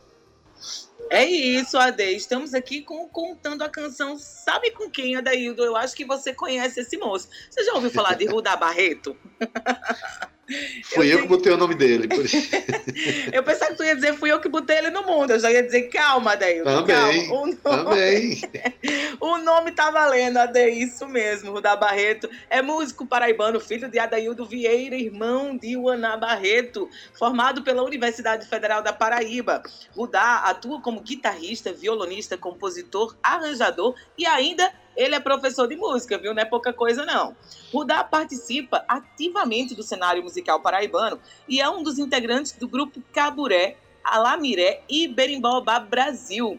É 1.10 1.24
isso, 1.24 1.78
Ade. 1.78 2.02
Estamos 2.16 2.54
aqui 2.54 2.80
com, 2.82 3.06
contando 3.08 3.62
a 3.62 3.68
canção 3.68 4.18
Sabe 4.18 4.70
com 4.70 4.90
quem, 4.90 5.16
Adaildo? 5.16 5.62
Eu 5.62 5.76
acho 5.76 5.94
que 5.94 6.04
você 6.04 6.34
conhece 6.34 6.80
esse 6.80 6.96
moço. 6.96 7.28
Você 7.50 7.62
já 7.62 7.74
ouviu 7.74 7.90
falar 7.90 8.14
de 8.14 8.24
Rudá 8.26 8.56
Barreto? 8.56 9.16
Fui 10.84 11.06
eu, 11.06 11.18
eu 11.18 11.22
que 11.22 11.28
botei 11.28 11.52
o 11.52 11.56
nome 11.56 11.74
dele. 11.74 12.08
eu 13.32 13.42
pensava 13.42 13.70
que 13.70 13.78
tu 13.78 13.84
ia 13.84 13.94
dizer 13.94 14.14
fui 14.14 14.30
eu 14.30 14.40
que 14.40 14.48
botei 14.48 14.78
ele 14.78 14.90
no 14.90 15.02
mundo. 15.02 15.30
Eu 15.30 15.40
já 15.40 15.50
ia 15.50 15.62
dizer 15.62 15.82
calma, 15.88 16.32
Adaildo. 16.32 16.64
Também, 16.64 17.28
calma. 17.28 17.34
O 17.34 17.46
nome, 17.46 17.56
também. 17.56 18.40
o 19.20 19.38
nome 19.38 19.72
tá 19.72 19.90
valendo, 19.90 20.36
Ade, 20.36 20.68
isso 20.68 21.06
mesmo. 21.08 21.52
Rudá 21.52 21.74
Barreto 21.74 22.28
é 22.50 22.60
músico 22.60 23.06
paraibano, 23.06 23.58
filho 23.58 23.88
de 23.88 23.98
Adaildo 23.98 24.44
Vieira, 24.44 24.96
irmão 24.96 25.56
de 25.56 25.76
Uaná 25.76 26.16
Barreto, 26.16 26.88
formado 27.14 27.62
pela 27.62 27.82
Universidade 27.82 28.46
Federal 28.46 28.82
da 28.82 28.92
Paraíba. 28.92 29.62
Rudá 29.96 30.42
atua 30.44 30.80
como 30.80 31.00
guitarrista, 31.00 31.72
violonista, 31.72 32.36
compositor, 32.36 33.16
arranjador 33.22 33.94
e 34.18 34.26
ainda 34.26 34.72
ele 34.96 35.14
é 35.14 35.20
professor 35.20 35.66
de 35.66 35.76
música, 35.76 36.18
viu? 36.18 36.34
Não 36.34 36.42
é 36.42 36.44
pouca 36.44 36.72
coisa, 36.72 37.04
não. 37.04 37.36
Rudá 37.72 38.04
participa 38.04 38.84
ativamente 38.88 39.74
do 39.74 39.82
cenário 39.82 40.22
musical 40.22 40.60
paraibano 40.60 41.20
e 41.48 41.60
é 41.60 41.68
um 41.68 41.82
dos 41.82 41.98
integrantes 41.98 42.52
do 42.52 42.68
grupo 42.68 43.02
Caburé, 43.12 43.76
Alamiré 44.02 44.82
e 44.88 45.08
Berimbau 45.08 45.64
Brasil. 45.88 46.58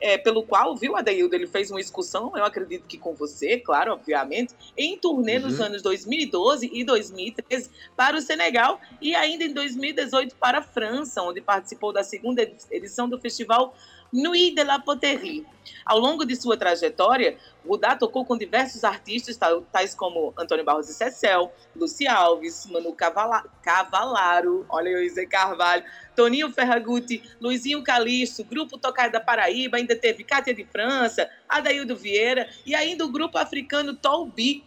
É, 0.00 0.18
pelo 0.18 0.42
qual, 0.42 0.76
viu, 0.76 0.96
Adaildo, 0.96 1.34
ele 1.34 1.46
fez 1.46 1.70
uma 1.70 1.80
excursão, 1.80 2.32
eu 2.36 2.44
acredito 2.44 2.84
que 2.86 2.98
com 2.98 3.14
você, 3.14 3.58
claro, 3.58 3.92
obviamente, 3.92 4.52
em 4.76 4.98
turnê 4.98 5.36
uhum. 5.36 5.44
nos 5.44 5.60
anos 5.60 5.80
2012 5.82 6.68
e 6.70 6.84
2013 6.84 7.70
para 7.96 8.16
o 8.16 8.20
Senegal 8.20 8.80
e 9.00 9.14
ainda 9.14 9.44
em 9.44 9.52
2018 9.54 10.34
para 10.34 10.58
a 10.58 10.62
França, 10.62 11.22
onde 11.22 11.40
participou 11.40 11.92
da 11.92 12.04
segunda 12.04 12.42
edição 12.70 13.08
do 13.08 13.18
festival 13.18 13.74
Nuit 14.14 14.54
de 14.54 14.62
la 14.62 14.78
Poterie. 14.78 15.44
Ao 15.84 15.98
longo 15.98 16.24
de 16.24 16.36
sua 16.36 16.56
trajetória, 16.56 17.36
Rudá 17.66 17.96
tocou 17.96 18.24
com 18.24 18.38
diversos 18.38 18.84
artistas, 18.84 19.36
tais 19.72 19.92
como 19.92 20.32
Antônio 20.38 20.64
Barros 20.64 20.88
e 20.88 20.94
Cecel, 20.94 21.52
Luci 21.74 22.06
Alves, 22.06 22.64
Manu 22.70 22.92
Cavala 22.92 23.42
Cavalaro, 23.60 24.64
olha 24.68 24.90
eu 24.90 25.02
dizer 25.02 25.26
Carvalho, 25.26 25.82
Toninho 26.14 26.52
Ferragutti, 26.52 27.22
Luizinho 27.40 27.82
Calixto, 27.82 28.44
Grupo 28.44 28.78
Tocar 28.78 29.10
da 29.10 29.18
Paraíba, 29.18 29.78
ainda 29.78 29.96
teve 29.96 30.22
Cátia 30.22 30.54
de 30.54 30.64
França, 30.64 31.28
Adaildo 31.48 31.96
Vieira 31.96 32.48
e 32.64 32.72
ainda 32.72 33.04
o 33.04 33.10
grupo 33.10 33.36
africano 33.36 33.94
Tolbi, 33.96 34.64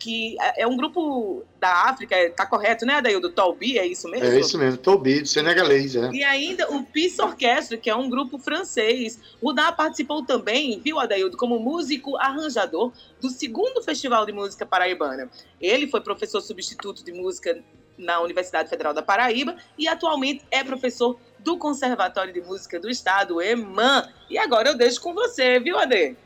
que 0.00 0.36
é, 0.40 0.62
é 0.62 0.66
um 0.66 0.76
grupo 0.76 1.44
da 1.60 1.84
África, 1.84 2.16
tá 2.34 2.46
correto, 2.46 2.86
né, 2.86 2.94
Adaildo? 2.94 3.30
Tolbi, 3.30 3.78
é 3.78 3.86
isso 3.86 4.08
mesmo? 4.08 4.26
É 4.26 4.40
isso 4.40 4.58
mesmo, 4.58 4.78
Tolbi, 4.78 5.20
do 5.20 5.28
senegalês, 5.28 5.94
é. 5.94 6.10
E 6.10 6.24
ainda 6.24 6.68
o 6.72 6.82
Peace 6.82 7.20
Orchestra, 7.20 7.76
que 7.76 7.90
é 7.90 7.94
um 7.94 8.08
grupo 8.08 8.38
francês. 8.38 9.20
O 9.42 9.52
Dá 9.52 9.70
participou 9.70 10.24
também, 10.24 10.80
viu, 10.80 10.98
Adaildo, 10.98 11.36
como 11.36 11.60
músico 11.60 12.16
arranjador 12.16 12.92
do 13.20 13.28
segundo 13.28 13.82
Festival 13.82 14.24
de 14.24 14.32
Música 14.32 14.64
Paraibana. 14.64 15.30
Ele 15.60 15.86
foi 15.86 16.00
professor 16.00 16.40
substituto 16.40 17.04
de 17.04 17.12
música 17.12 17.62
na 17.98 18.20
Universidade 18.20 18.70
Federal 18.70 18.94
da 18.94 19.02
Paraíba 19.02 19.54
e 19.76 19.86
atualmente 19.86 20.42
é 20.50 20.64
professor 20.64 21.18
do 21.38 21.58
Conservatório 21.58 22.32
de 22.32 22.40
Música 22.40 22.80
do 22.80 22.88
Estado, 22.88 23.42
EMAN. 23.42 24.08
E 24.30 24.38
agora 24.38 24.70
eu 24.70 24.74
deixo 24.74 25.00
com 25.02 25.12
você, 25.12 25.60
viu, 25.60 25.78
Ade? 25.78 26.16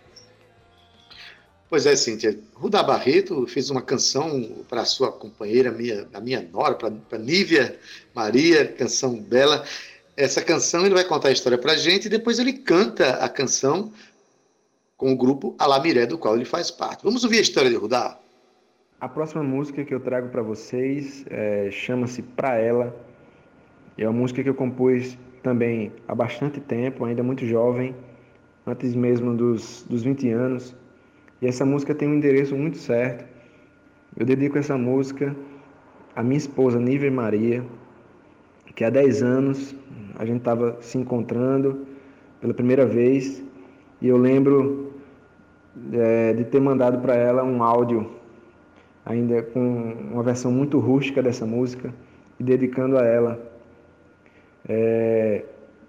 Pois 1.75 1.87
é, 1.87 1.97
Cíntia. 1.97 2.39
Rudá 2.55 2.85
Barreto 2.85 3.49
fez 3.49 3.69
uma 3.69 3.83
canção 3.83 4.65
para 4.69 4.83
a 4.83 4.85
sua 4.85 5.11
companheira, 5.11 5.73
minha, 5.73 6.07
a 6.15 6.21
minha 6.21 6.41
nora, 6.41 6.77
para 6.77 7.19
Nívia 7.19 7.77
Maria, 8.15 8.65
canção 8.65 9.21
bela. 9.21 9.65
Essa 10.17 10.41
canção 10.41 10.87
ele 10.87 10.95
vai 10.95 11.03
contar 11.03 11.31
a 11.31 11.33
história 11.33 11.59
para 11.59 11.73
a 11.73 11.77
gente 11.77 12.05
e 12.05 12.09
depois 12.09 12.39
ele 12.39 12.53
canta 12.53 13.15
a 13.15 13.29
canção 13.29 13.93
com 14.97 15.13
o 15.13 15.17
grupo 15.17 15.57
Alamiré, 15.59 16.07
do 16.07 16.17
qual 16.17 16.37
ele 16.37 16.45
faz 16.45 16.71
parte. 16.71 17.03
Vamos 17.03 17.25
ouvir 17.25 17.39
a 17.39 17.43
história 17.43 17.69
de 17.69 17.75
Rudá? 17.75 18.21
A 19.01 19.09
próxima 19.09 19.43
música 19.43 19.85
que 19.85 19.93
eu 19.93 19.99
trago 19.99 20.29
para 20.29 20.43
vocês 20.43 21.25
é, 21.29 21.71
chama-se 21.73 22.23
Pra 22.23 22.57
Ela. 22.57 22.95
É 23.99 24.09
uma 24.09 24.17
música 24.17 24.45
que 24.45 24.49
eu 24.49 24.55
compus 24.55 25.19
também 25.43 25.91
há 26.07 26.15
bastante 26.15 26.61
tempo, 26.61 27.05
ainda 27.05 27.25
muito 27.25 27.45
jovem, 27.45 27.97
antes 28.65 28.95
mesmo 28.95 29.37
dos, 29.37 29.85
dos 29.91 30.05
20 30.05 30.31
anos. 30.31 30.84
E 31.45 31.47
essa 31.47 31.63
música 31.63 31.95
tem 31.95 32.09
um 32.09 32.15
endereço 32.15 32.57
muito 32.57 32.79
certo. 32.79 33.23
Eu 34.17 34.25
dedico 34.25 34.57
essa 34.57 34.79
música 34.79 35.37
à 36.17 36.23
minha 36.23 36.39
esposa, 36.39 36.81
Nívia 36.81 37.11
Maria, 37.11 37.63
que 38.75 38.83
há 38.83 38.89
10 38.89 39.23
anos 39.23 39.77
a 40.19 40.25
gente 40.25 40.39
estava 40.39 40.79
se 40.81 40.97
encontrando 40.97 41.87
pela 42.41 42.55
primeira 42.55 42.87
vez 42.87 43.45
e 44.01 44.09
eu 44.09 44.17
lembro 44.17 44.95
é, 45.93 46.33
de 46.33 46.45
ter 46.45 46.63
mandado 46.63 47.01
para 47.01 47.15
ela 47.15 47.45
um 47.45 47.63
áudio, 47.63 48.11
ainda 49.05 49.43
com 49.43 49.97
uma 50.13 50.23
versão 50.23 50.51
muito 50.51 50.79
rústica 50.79 51.23
dessa 51.23 51.45
música, 51.45 51.93
e 52.41 52.43
dedicando 52.43 52.97
a 52.97 53.05
ela. 53.05 53.53
É, 54.67 55.45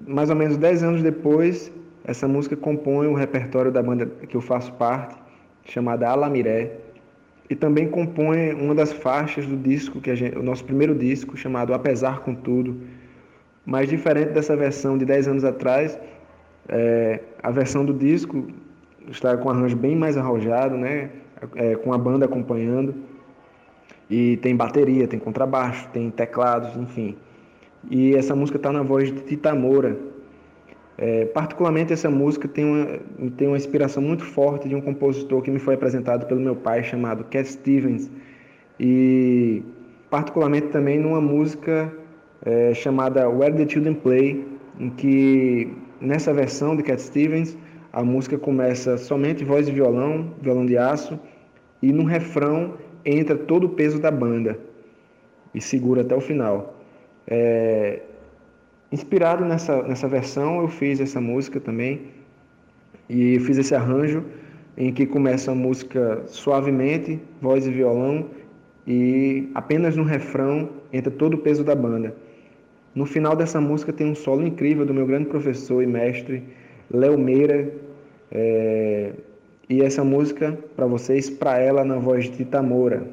mais 0.06 0.30
ou 0.30 0.36
menos 0.36 0.58
10 0.58 0.84
anos 0.84 1.02
depois, 1.02 1.72
essa 2.04 2.28
música 2.28 2.58
compõe 2.58 3.08
o 3.08 3.14
repertório 3.14 3.72
da 3.72 3.82
banda 3.82 4.06
que 4.06 4.36
eu 4.36 4.42
faço 4.42 4.74
parte 4.74 5.24
chamada 5.66 6.08
Alamiré, 6.10 6.72
e 7.50 7.56
também 7.56 7.88
compõe 7.88 8.54
uma 8.54 8.74
das 8.74 8.92
faixas 8.92 9.46
do 9.46 9.56
disco, 9.56 10.02
que 10.02 10.16
gente, 10.16 10.38
o 10.38 10.44
nosso 10.44 10.64
primeiro 10.64 10.96
disco, 10.96 11.38
chamado 11.38 11.74
Apesar 11.74 12.22
com 12.22 12.34
Tudo. 12.34 12.80
Mas 13.66 13.90
diferente 13.90 14.32
dessa 14.32 14.56
versão 14.56 14.98
de 14.98 15.06
10 15.06 15.28
anos 15.28 15.44
atrás, 15.44 15.98
é, 16.68 17.20
a 17.44 17.52
versão 17.52 17.86
do 17.86 17.94
disco 17.94 18.48
está 19.10 19.38
com 19.38 19.48
um 19.48 19.52
arranjo 19.52 19.76
bem 19.76 19.96
mais 19.96 20.18
arrojado, 20.18 20.76
né? 20.78 21.10
É, 21.56 21.76
com 21.76 21.94
a 21.94 21.98
banda 21.98 22.26
acompanhando. 22.26 22.96
E 24.10 24.38
tem 24.38 24.56
bateria, 24.56 25.08
tem 25.08 25.20
contrabaixo, 25.20 25.88
tem 25.90 26.10
teclados, 26.10 26.76
enfim. 26.78 27.16
E 27.90 28.16
essa 28.16 28.36
música 28.36 28.58
está 28.58 28.72
na 28.72 28.82
voz 28.82 29.12
de 29.12 29.22
Tita 29.22 29.54
Moura, 29.54 29.98
é, 30.98 31.26
particularmente 31.26 31.92
essa 31.92 32.10
música 32.10 32.48
tem 32.48 32.64
uma, 32.64 33.00
tem 33.32 33.48
uma 33.48 33.58
inspiração 33.58 34.02
muito 34.02 34.24
forte 34.24 34.70
de 34.70 34.76
um 34.76 34.82
compositor 34.82 35.42
que 35.42 35.52
me 35.52 35.60
foi 35.60 35.76
apresentado 35.76 36.26
pelo 36.26 36.40
meu 36.40 36.56
pai 36.56 36.84
chamado 36.84 37.26
Cat 37.26 37.48
Stevens 37.50 38.10
e 38.80 39.62
particularmente 40.10 40.68
também 40.68 40.98
numa 40.98 41.20
música 41.20 41.92
é, 42.46 42.74
chamada 42.74 43.28
Where 43.30 43.56
the 43.56 43.68
Children 43.68 43.96
Play, 43.96 44.46
em 44.80 44.90
que 44.90 45.74
nessa 46.00 46.34
versão 46.34 46.76
de 46.76 46.84
Cat 46.84 47.02
Stevens 47.02 47.58
a 47.92 48.04
música 48.04 48.38
começa 48.38 48.98
somente 48.98 49.44
voz 49.44 49.68
e 49.68 49.72
violão, 49.72 50.34
violão 50.42 50.66
de 50.66 50.78
aço 50.78 51.20
e 51.82 51.92
no 51.92 52.04
refrão 52.04 52.76
entra 53.04 53.36
todo 53.36 53.66
o 53.66 53.70
peso 53.70 54.00
da 54.00 54.12
banda. 54.12 54.58
e 55.54 55.62
segura 55.62 56.02
até 56.02 56.14
o 56.14 56.20
final. 56.20 56.76
É, 57.26 58.02
inspirado 58.96 59.44
nessa, 59.44 59.84
nessa 59.84 60.08
versão, 60.08 60.62
eu 60.62 60.70
fiz 60.70 61.02
essa 61.02 61.20
música 61.20 61.60
também 61.60 62.02
e 63.10 63.38
fiz 63.42 63.58
esse 63.58 63.76
arranjo 63.76 64.24
em 64.78 64.94
que 64.94 65.06
começa 65.06 65.52
a 65.52 65.56
música 65.56 66.24
suavemente, 66.28 67.20
voz 67.42 67.68
e 67.68 67.72
violão, 67.72 68.26
e 68.88 69.50
apenas 69.54 69.98
no 69.98 70.04
refrão 70.04 70.70
entra 70.94 71.12
todo 71.12 71.34
o 71.34 71.38
peso 71.38 71.64
da 71.64 71.76
banda. 71.76 72.16
No 72.94 73.06
final 73.06 73.36
dessa 73.36 73.60
música 73.60 73.92
tem 73.92 74.08
um 74.08 74.16
solo 74.16 74.48
incrível 74.48 74.86
do 74.86 74.94
meu 74.94 75.06
grande 75.06 75.26
professor 75.26 75.84
e 75.84 75.88
mestre, 75.88 76.42
Léo 76.90 77.18
Meira, 77.18 77.70
é... 78.32 79.12
e 79.70 79.82
essa 79.82 80.04
música 80.04 80.58
para 80.76 80.86
vocês, 80.86 81.30
para 81.30 81.58
ela 81.60 81.84
na 81.84 81.98
voz 81.98 82.26
de 82.26 82.32
Tita 82.32 82.62
Moura. 82.62 83.06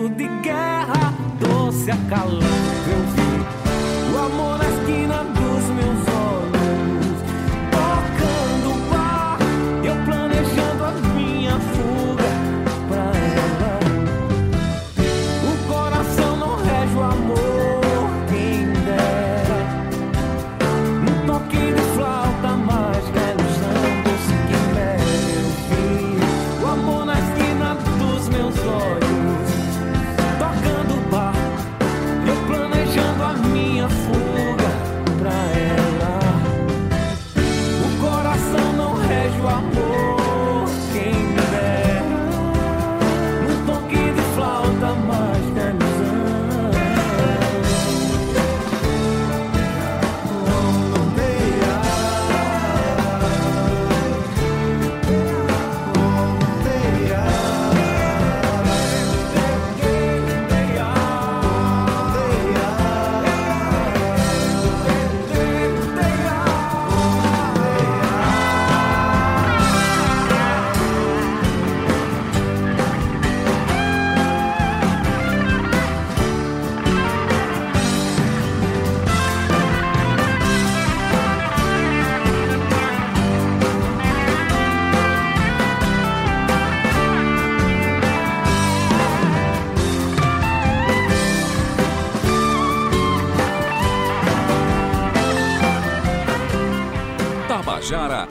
grito 0.00 0.08
de 0.08 0.28
guerra, 0.42 1.12
doce 1.38 1.90
acalanto 1.90 2.44
eu 2.88 3.00
vi. 3.14 4.14
O 4.14 4.18
amor 4.18 4.59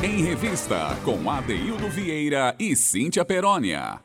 em 0.03 0.21
Revista, 0.21 0.95
com 1.03 1.29
Adeildo 1.29 1.89
Vieira 1.89 2.55
e 2.59 2.75
Cíntia 2.75 3.25
Perónia. 3.25 3.99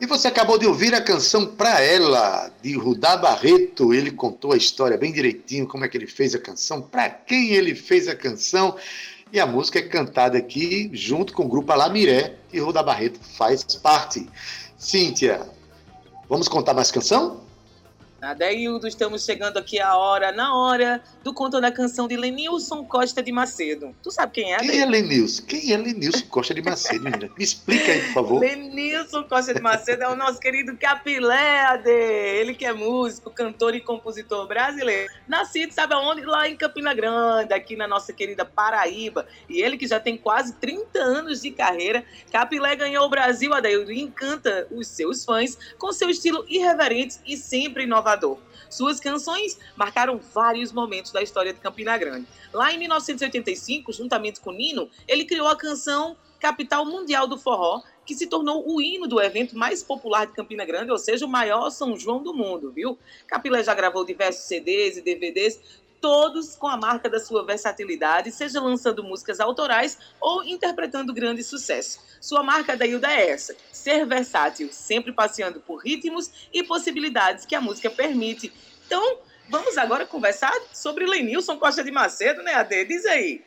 E 0.00 0.06
você 0.06 0.28
acabou 0.28 0.56
de 0.56 0.64
ouvir 0.64 0.94
a 0.94 1.02
canção 1.02 1.44
Pra 1.44 1.80
Ela, 1.82 2.52
de 2.62 2.76
Rudá 2.76 3.16
Barreto. 3.16 3.92
Ele 3.92 4.12
contou 4.12 4.52
a 4.52 4.56
história 4.56 4.96
bem 4.96 5.12
direitinho, 5.12 5.66
como 5.66 5.84
é 5.84 5.88
que 5.88 5.98
ele 5.98 6.06
fez 6.06 6.36
a 6.36 6.38
canção, 6.38 6.80
para 6.80 7.10
quem 7.10 7.50
ele 7.50 7.74
fez 7.74 8.06
a 8.06 8.14
canção. 8.14 8.76
E 9.32 9.40
a 9.40 9.44
música 9.44 9.80
é 9.80 9.82
cantada 9.82 10.38
aqui 10.38 10.88
junto 10.92 11.32
com 11.32 11.44
o 11.44 11.48
grupo 11.48 11.72
Alamiré, 11.72 12.36
que 12.48 12.60
Rudá 12.60 12.84
Barreto 12.84 13.18
faz 13.36 13.64
parte. 13.64 14.26
Cíntia, 14.78 15.48
vamos 16.28 16.46
contar 16.46 16.74
mais 16.74 16.92
canção? 16.92 17.45
Adeildo, 18.26 18.88
estamos 18.88 19.24
chegando 19.24 19.56
aqui 19.56 19.78
a 19.78 19.96
hora, 19.96 20.32
na 20.32 20.52
hora 20.52 21.00
do 21.22 21.32
conto 21.32 21.60
da 21.60 21.70
canção 21.70 22.08
de 22.08 22.16
Lenilson 22.16 22.84
Costa 22.84 23.22
de 23.22 23.30
Macedo. 23.30 23.94
Tu 24.02 24.10
sabe 24.10 24.32
quem 24.32 24.52
é? 24.52 24.58
Quem 24.58 24.80
é 24.80 24.84
Lenilson? 24.84 25.44
Quem 25.44 25.72
é 25.72 25.76
Lenilson 25.76 26.26
Costa 26.28 26.52
de 26.52 26.60
Macedo, 26.60 27.04
menina? 27.04 27.30
Me 27.38 27.44
explica 27.44 27.92
aí, 27.92 28.00
por 28.06 28.14
favor. 28.14 28.40
Lenilson 28.40 29.22
Costa 29.24 29.54
de 29.54 29.60
Macedo 29.60 30.02
é 30.02 30.08
o 30.08 30.16
nosso 30.16 30.40
querido 30.40 30.76
Capilé, 30.76 31.66
Ade. 31.66 31.88
Ele 31.88 32.52
que 32.52 32.66
é 32.66 32.72
músico, 32.72 33.30
cantor 33.30 33.76
e 33.76 33.80
compositor 33.80 34.48
brasileiro. 34.48 35.08
Nascido, 35.28 35.70
sabe 35.70 35.94
aonde? 35.94 36.22
Lá 36.22 36.48
em 36.48 36.56
Campina 36.56 36.92
Grande, 36.92 37.54
aqui 37.54 37.76
na 37.76 37.86
nossa 37.86 38.12
querida 38.12 38.44
Paraíba. 38.44 39.24
E 39.48 39.62
ele 39.62 39.78
que 39.78 39.86
já 39.86 40.00
tem 40.00 40.16
quase 40.16 40.52
30 40.54 40.98
anos 40.98 41.42
de 41.42 41.52
carreira. 41.52 42.04
Capilé 42.32 42.74
ganhou 42.74 43.06
o 43.06 43.08
Brasil, 43.08 43.54
Adeildo, 43.54 43.92
e 43.92 44.00
encanta 44.00 44.66
os 44.72 44.88
seus 44.88 45.24
fãs 45.24 45.56
com 45.78 45.92
seu 45.92 46.10
estilo 46.10 46.44
irreverente 46.48 47.18
e 47.24 47.36
sempre 47.36 47.84
inovador 47.84 48.15
inovador. 48.16 48.38
Suas 48.68 48.98
canções 48.98 49.58
marcaram 49.76 50.18
vários 50.18 50.72
momentos 50.72 51.12
da 51.12 51.22
história 51.22 51.52
de 51.52 51.60
Campina 51.60 51.96
Grande. 51.96 52.26
Lá 52.52 52.72
em 52.72 52.78
1985, 52.78 53.92
juntamente 53.92 54.40
com 54.40 54.50
Nino, 54.50 54.90
ele 55.06 55.24
criou 55.24 55.46
a 55.46 55.56
canção 55.56 56.16
Capital 56.40 56.84
Mundial 56.84 57.26
do 57.26 57.38
Forró, 57.38 57.82
que 58.04 58.14
se 58.14 58.26
tornou 58.26 58.64
o 58.68 58.80
hino 58.80 59.06
do 59.06 59.20
evento 59.20 59.56
mais 59.56 59.82
popular 59.82 60.26
de 60.26 60.32
Campina 60.32 60.64
Grande, 60.64 60.90
ou 60.90 60.98
seja, 60.98 61.24
o 61.24 61.28
maior 61.28 61.70
São 61.70 61.96
João 61.96 62.22
do 62.22 62.34
mundo, 62.34 62.70
viu? 62.70 62.98
Capilé 63.26 63.62
já 63.62 63.74
gravou 63.74 64.04
diversos 64.04 64.44
CDs 64.44 64.96
e 64.96 65.02
DVDs, 65.02 65.60
todos 66.00 66.54
com 66.56 66.66
a 66.66 66.76
marca 66.76 67.08
da 67.08 67.18
sua 67.18 67.44
versatilidade, 67.44 68.30
seja 68.30 68.60
lançando 68.60 69.02
músicas 69.02 69.40
autorais 69.40 69.98
ou 70.20 70.44
interpretando 70.44 71.12
grandes 71.12 71.46
sucessos. 71.46 72.00
Sua 72.20 72.42
marca 72.42 72.76
da 72.76 72.86
Hilda 72.86 73.10
é 73.10 73.30
essa: 73.30 73.54
ser 73.72 74.06
versátil, 74.06 74.68
sempre 74.72 75.12
passeando 75.12 75.60
por 75.60 75.76
ritmos 75.78 76.30
e 76.52 76.62
possibilidades 76.62 77.44
que 77.44 77.54
a 77.54 77.60
música 77.60 77.90
permite. 77.90 78.52
Então, 78.86 79.18
vamos 79.48 79.76
agora 79.76 80.06
conversar 80.06 80.52
sobre 80.72 81.06
Lenilson 81.06 81.56
Costa 81.58 81.82
de 81.82 81.90
Macedo, 81.90 82.42
né, 82.42 82.54
Ade? 82.54 82.84
Diz 82.84 83.04
aí. 83.06 83.42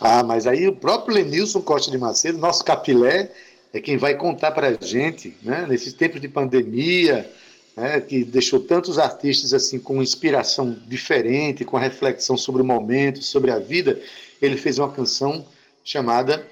Ah, 0.00 0.22
mas 0.22 0.46
aí 0.46 0.68
o 0.68 0.76
próprio 0.76 1.16
Lenilson 1.16 1.60
Costa 1.60 1.90
de 1.90 1.98
Macedo, 1.98 2.38
nosso 2.38 2.64
capilé, 2.64 3.32
é 3.72 3.80
quem 3.80 3.96
vai 3.96 4.14
contar 4.14 4.52
para 4.52 4.68
a 4.68 4.72
gente, 4.72 5.36
né, 5.42 5.66
nesses 5.68 5.92
tempos 5.92 6.20
de 6.20 6.28
pandemia, 6.28 7.30
né, 7.78 8.00
que 8.00 8.24
deixou 8.24 8.58
tantos 8.58 8.98
artistas 8.98 9.54
assim 9.54 9.78
com 9.78 10.02
inspiração 10.02 10.76
diferente, 10.86 11.64
com 11.64 11.76
reflexão 11.76 12.36
sobre 12.36 12.60
o 12.60 12.64
momento, 12.64 13.22
sobre 13.22 13.52
a 13.52 13.58
vida, 13.58 14.00
ele 14.42 14.56
fez 14.56 14.78
uma 14.78 14.90
canção 14.90 15.46
chamada 15.84 16.44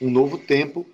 Um 0.00 0.08
Novo 0.08 0.38
Tempo, 0.38 0.86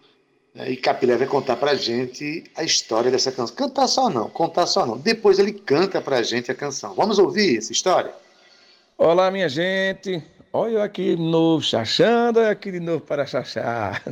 né, 0.55 0.71
e 0.71 0.77
Capilé 0.77 1.17
vai 1.17 1.27
contar 1.27 1.57
para 1.57 1.75
gente 1.75 2.45
a 2.57 2.65
história 2.65 3.11
dessa 3.11 3.31
canção. 3.31 3.55
Cantar 3.55 3.87
só 3.87 4.09
não, 4.09 4.31
contar 4.31 4.67
só 4.67 4.87
não. 4.87 4.97
Depois 4.97 5.39
ele 5.39 5.53
canta 5.53 6.01
para 6.01 6.23
gente 6.23 6.51
a 6.51 6.55
canção. 6.55 6.95
Vamos 6.95 7.19
ouvir 7.19 7.59
essa 7.59 7.71
história? 7.71 8.13
Olá, 8.97 9.31
minha 9.31 9.49
gente. 9.49 10.23
Olha 10.51 10.73
eu 10.73 10.83
aqui 10.83 11.15
de 11.15 11.23
novo, 11.23 11.63
chachando, 11.63 12.41
olha 12.41 12.49
aqui 12.51 12.73
de 12.73 12.81
novo 12.81 13.03
para 13.03 13.27
chachar. 13.27 14.03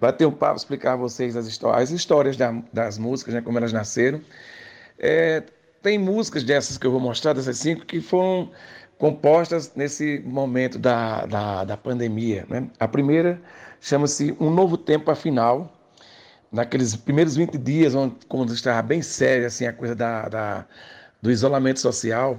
Bater 0.00 0.28
um 0.28 0.30
papo, 0.30 0.56
explicar 0.56 0.92
a 0.92 0.96
vocês 0.96 1.34
as 1.36 1.48
histórias, 1.48 1.82
as 1.82 1.90
histórias 1.90 2.36
das 2.72 2.98
músicas, 2.98 3.34
né, 3.34 3.40
como 3.40 3.58
elas 3.58 3.72
nasceram. 3.72 4.20
É, 4.98 5.42
tem 5.82 5.98
músicas 5.98 6.42
dessas 6.44 6.76
que 6.76 6.86
eu 6.86 6.90
vou 6.90 7.00
mostrar, 7.00 7.32
dessas 7.32 7.58
cinco, 7.58 7.86
que 7.86 8.00
foram 8.00 8.50
compostas 8.98 9.72
nesse 9.76 10.20
momento 10.26 10.78
da, 10.78 11.24
da, 11.26 11.64
da 11.64 11.76
pandemia. 11.76 12.44
Né? 12.48 12.68
A 12.80 12.88
primeira 12.88 13.40
chama-se 13.80 14.36
Um 14.40 14.50
Novo 14.50 14.76
Tempo 14.76 15.10
Afinal, 15.10 15.72
naqueles 16.50 16.96
primeiros 16.96 17.36
20 17.36 17.56
dias, 17.58 17.94
onde, 17.94 18.16
quando 18.28 18.52
estava 18.52 18.82
bem 18.82 19.02
séria 19.02 19.46
assim, 19.46 19.66
a 19.66 19.72
coisa 19.72 19.94
da, 19.94 20.28
da 20.28 20.66
do 21.20 21.30
isolamento 21.30 21.80
social, 21.80 22.38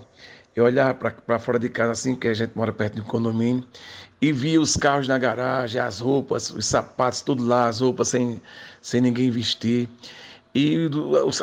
eu 0.55 0.65
olhava 0.65 0.93
para 0.93 1.39
fora 1.39 1.59
de 1.59 1.69
casa, 1.69 1.91
assim, 1.91 2.15
que 2.15 2.27
a 2.27 2.33
gente 2.33 2.51
mora 2.55 2.71
perto 2.71 2.95
de 2.95 3.01
um 3.01 3.05
condomínio, 3.05 3.65
e 4.21 4.31
via 4.31 4.59
os 4.59 4.75
carros 4.75 5.07
na 5.07 5.17
garagem, 5.17 5.79
as 5.79 5.99
roupas, 5.99 6.49
os 6.49 6.65
sapatos, 6.65 7.21
tudo 7.21 7.45
lá, 7.45 7.67
as 7.67 7.79
roupas 7.79 8.09
sem, 8.09 8.41
sem 8.81 8.99
ninguém 8.99 9.29
vestir. 9.29 9.89
E 10.53 10.89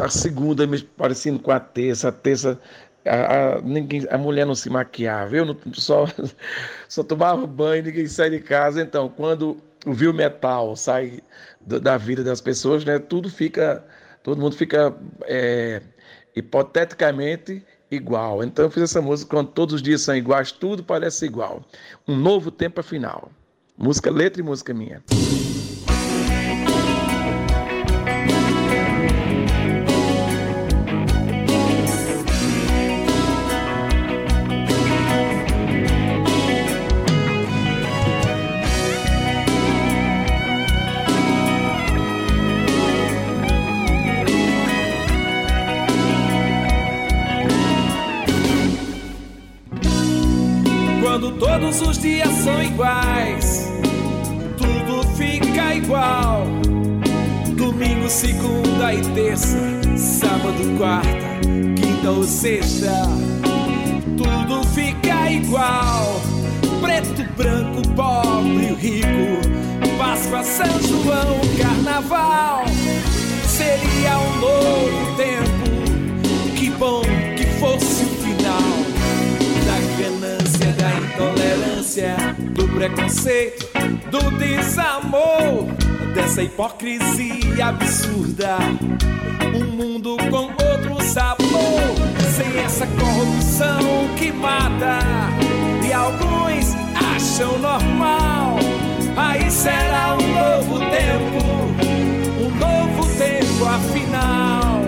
a 0.02 0.08
segunda 0.08 0.66
parecendo 0.96 1.38
com 1.38 1.52
a 1.52 1.60
terça, 1.60 2.08
a 2.08 2.12
terça 2.12 2.60
a, 3.06 3.56
a, 3.56 3.62
ninguém, 3.62 4.04
a 4.10 4.18
mulher 4.18 4.44
não 4.44 4.54
se 4.54 4.68
maquiava, 4.68 5.36
eu 5.36 5.44
não, 5.44 5.56
só, 5.72 6.06
só 6.88 7.02
tomava 7.02 7.46
banho, 7.46 7.84
ninguém 7.84 8.06
sai 8.06 8.30
de 8.30 8.40
casa. 8.40 8.82
Então, 8.82 9.08
quando 9.08 9.56
o 9.86 10.12
metal 10.12 10.74
sai 10.76 11.20
do, 11.60 11.80
da 11.80 11.96
vida 11.96 12.24
das 12.24 12.40
pessoas, 12.40 12.84
né, 12.84 12.98
tudo 12.98 13.30
fica, 13.30 13.84
todo 14.22 14.40
mundo 14.40 14.56
fica 14.56 14.94
é, 15.24 15.80
hipoteticamente 16.34 17.64
igual. 17.90 18.42
Então, 18.42 18.64
eu 18.64 18.70
fiz 18.70 18.82
essa 18.82 19.00
música 19.00 19.30
quando 19.30 19.48
todos 19.50 19.76
os 19.76 19.82
dias 19.82 20.00
são 20.00 20.16
iguais, 20.16 20.50
tudo 20.50 20.82
parece 20.82 21.24
igual. 21.24 21.64
Um 22.06 22.16
novo 22.16 22.50
tempo 22.50 22.80
afinal. 22.80 23.30
Música, 23.78 24.10
letra 24.10 24.40
e 24.40 24.44
música 24.44 24.74
minha. 24.74 25.02
Todos 51.76 51.90
os 51.90 51.98
dias 51.98 52.32
são 52.42 52.62
iguais, 52.62 53.70
tudo 54.56 55.06
fica 55.14 55.74
igual. 55.74 56.46
Domingo, 57.54 58.08
segunda 58.08 58.94
e 58.94 59.02
terça, 59.12 59.58
sábado, 59.94 60.78
quarta, 60.78 61.38
quinta 61.76 62.10
ou 62.12 62.24
sexta, 62.24 63.02
tudo 64.16 64.66
fica 64.68 65.30
igual. 65.30 66.18
Preto, 66.80 67.30
branco, 67.36 67.86
pobre, 67.94 68.72
rico, 68.78 69.46
Páscoa, 69.98 70.42
São 70.44 70.80
João, 70.80 71.40
Carnaval. 71.60 72.64
Seria 73.46 74.18
um 74.18 74.40
novo 74.40 75.16
tempo, 75.18 75.55
intolerância, 81.96 82.16
do 82.52 82.68
preconceito, 82.68 83.66
do 84.10 84.30
desamor, 84.38 85.64
dessa 86.14 86.42
hipocrisia 86.42 87.66
absurda. 87.66 88.58
Um 89.54 89.64
mundo 89.64 90.16
com 90.30 90.50
outro 90.62 91.02
sabor, 91.02 91.48
sem 92.36 92.58
essa 92.60 92.86
corrupção 92.86 93.80
que 94.16 94.30
mata. 94.32 94.98
E 95.86 95.92
alguns 95.92 96.74
acham 97.14 97.58
normal. 97.58 98.56
Aí 99.16 99.50
será 99.50 100.16
um 100.20 100.34
novo 100.34 100.78
tempo, 100.90 101.44
um 102.38 102.50
novo 102.58 103.06
tempo 103.16 103.64
afinal. 103.64 104.82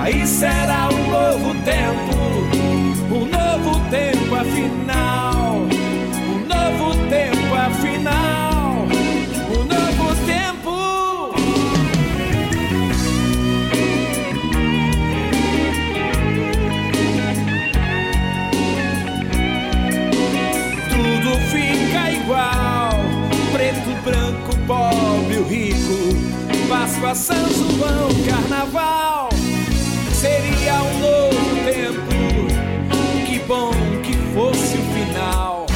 Aí 0.00 0.26
será 0.26 0.88
um 0.92 1.10
novo 1.10 1.54
tempo, 1.64 3.14
um 3.14 3.24
novo 3.24 3.80
tempo 3.90 4.34
afinal. 4.34 5.47
Páscoa, 27.08 27.14
São 27.14 27.48
João, 27.48 28.08
Carnaval. 28.26 29.28
Seria 30.12 30.74
um 30.82 30.98
novo 31.00 31.56
tempo. 31.64 33.26
Que 33.26 33.38
bom 33.40 33.70
que 34.02 34.12
fosse 34.34 34.76
o 34.76 34.82
final 34.92 35.66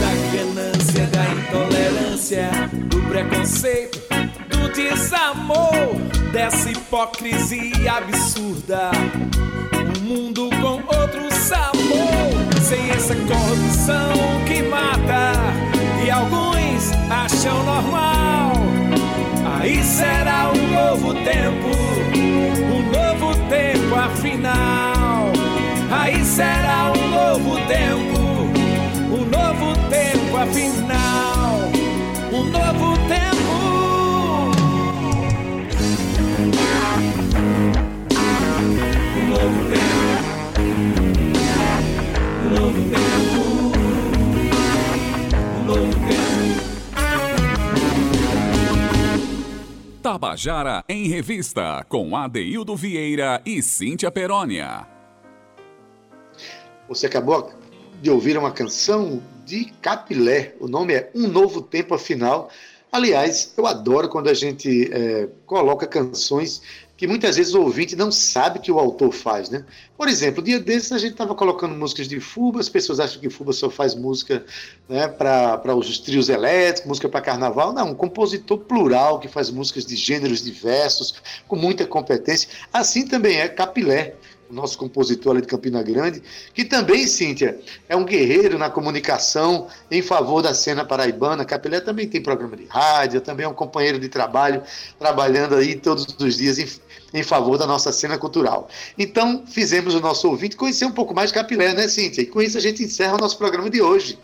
da 0.00 0.12
ganância, 0.36 1.06
da 1.06 1.24
intolerância, 1.24 2.50
do 2.88 3.02
preconceito, 3.08 4.00
do 4.48 4.72
desamor, 4.72 5.96
dessa 6.32 6.70
hipocrisia 6.70 7.92
absurda. 7.92 8.90
Um 9.74 10.00
mundo 10.08 10.50
com 10.60 10.74
outro 10.96 11.32
sabor, 11.34 12.62
sem 12.62 12.90
essa 12.90 13.14
corrupção 13.14 14.44
que 14.46 14.62
mata 14.62 15.32
e 16.04 16.10
alguns 16.10 16.92
acham 17.10 17.64
normal. 17.64 18.20
Aí 19.60 19.84
será 19.84 20.50
um 20.52 20.68
novo 20.72 21.12
tempo, 21.12 21.68
um 22.16 22.82
novo 22.90 23.34
tempo 23.50 23.94
afinal. 23.94 25.30
será 26.24 26.90
um 26.96 27.10
novo 27.10 27.58
tempo, 27.66 28.20
um 29.12 29.26
novo 29.26 29.76
tempo 29.90 30.36
afinal, 30.38 31.60
um 32.32 32.44
novo 32.44 32.96
tempo. 33.06 33.30
Um 39.14 39.28
novo 39.28 39.64
tempo, 39.68 39.79
Tabajara 50.10 50.84
em 50.88 51.06
Revista, 51.06 51.86
com 51.88 52.16
Adeildo 52.16 52.74
Vieira 52.74 53.40
e 53.46 53.62
Cíntia 53.62 54.10
Perónia. 54.10 54.84
Você 56.88 57.06
acabou 57.06 57.52
de 58.02 58.10
ouvir 58.10 58.36
uma 58.36 58.50
canção 58.50 59.22
de 59.46 59.66
Capilé. 59.80 60.56
O 60.58 60.66
nome 60.66 60.94
é 60.94 61.12
Um 61.14 61.28
Novo 61.28 61.62
Tempo 61.62 61.94
Afinal. 61.94 62.50
Aliás, 62.90 63.54
eu 63.56 63.68
adoro 63.68 64.08
quando 64.08 64.28
a 64.28 64.34
gente 64.34 64.92
é, 64.92 65.28
coloca 65.46 65.86
canções 65.86 66.60
que 67.00 67.06
muitas 67.06 67.36
vezes 67.36 67.54
o 67.54 67.62
ouvinte 67.62 67.96
não 67.96 68.12
sabe 68.12 68.58
que 68.58 68.70
o 68.70 68.78
autor 68.78 69.10
faz, 69.10 69.48
né? 69.48 69.64
Por 69.96 70.06
exemplo, 70.06 70.42
dia 70.42 70.60
desses 70.60 70.92
a 70.92 70.98
gente 70.98 71.12
estava 71.12 71.34
colocando 71.34 71.74
músicas 71.74 72.06
de 72.06 72.20
Fuba, 72.20 72.60
as 72.60 72.68
pessoas 72.68 73.00
acham 73.00 73.18
que 73.18 73.30
Fuba 73.30 73.54
só 73.54 73.70
faz 73.70 73.94
música 73.94 74.44
né, 74.86 75.08
para 75.08 75.74
os 75.74 75.98
trios 75.98 76.28
elétricos, 76.28 76.86
música 76.86 77.08
para 77.08 77.22
carnaval. 77.22 77.72
Não, 77.72 77.92
um 77.92 77.94
compositor 77.94 78.58
plural 78.58 79.18
que 79.18 79.28
faz 79.28 79.48
músicas 79.48 79.86
de 79.86 79.96
gêneros 79.96 80.44
diversos, 80.44 81.14
com 81.48 81.56
muita 81.56 81.86
competência. 81.86 82.50
Assim 82.70 83.06
também 83.06 83.40
é 83.40 83.48
Capilé 83.48 84.16
nosso 84.50 84.76
compositor 84.78 85.32
ali 85.32 85.42
de 85.42 85.46
Campina 85.46 85.82
Grande, 85.82 86.22
que 86.52 86.64
também, 86.64 87.06
Cíntia, 87.06 87.58
é 87.88 87.96
um 87.96 88.04
guerreiro 88.04 88.58
na 88.58 88.70
comunicação 88.70 89.68
em 89.90 90.02
favor 90.02 90.42
da 90.42 90.54
cena 90.54 90.84
paraibana. 90.84 91.44
Capilé 91.44 91.80
também 91.80 92.08
tem 92.08 92.22
programa 92.22 92.56
de 92.56 92.66
rádio, 92.66 93.20
também 93.20 93.46
é 93.46 93.48
um 93.48 93.54
companheiro 93.54 93.98
de 93.98 94.08
trabalho, 94.08 94.62
trabalhando 94.98 95.54
aí 95.54 95.76
todos 95.76 96.06
os 96.18 96.36
dias 96.36 96.58
em, 96.58 96.68
em 97.18 97.22
favor 97.22 97.58
da 97.58 97.66
nossa 97.66 97.92
cena 97.92 98.18
cultural. 98.18 98.68
Então, 98.98 99.44
fizemos 99.46 99.94
o 99.94 100.00
nosso 100.00 100.28
ouvinte 100.28 100.56
conhecer 100.56 100.84
um 100.84 100.92
pouco 100.92 101.14
mais 101.14 101.32
Capilé, 101.32 101.72
né, 101.74 101.88
Cíntia? 101.88 102.22
E 102.22 102.26
com 102.26 102.40
isso 102.40 102.58
a 102.58 102.60
gente 102.60 102.82
encerra 102.82 103.14
o 103.14 103.18
nosso 103.18 103.36
programa 103.38 103.68
de 103.68 103.80
hoje. 103.80 104.18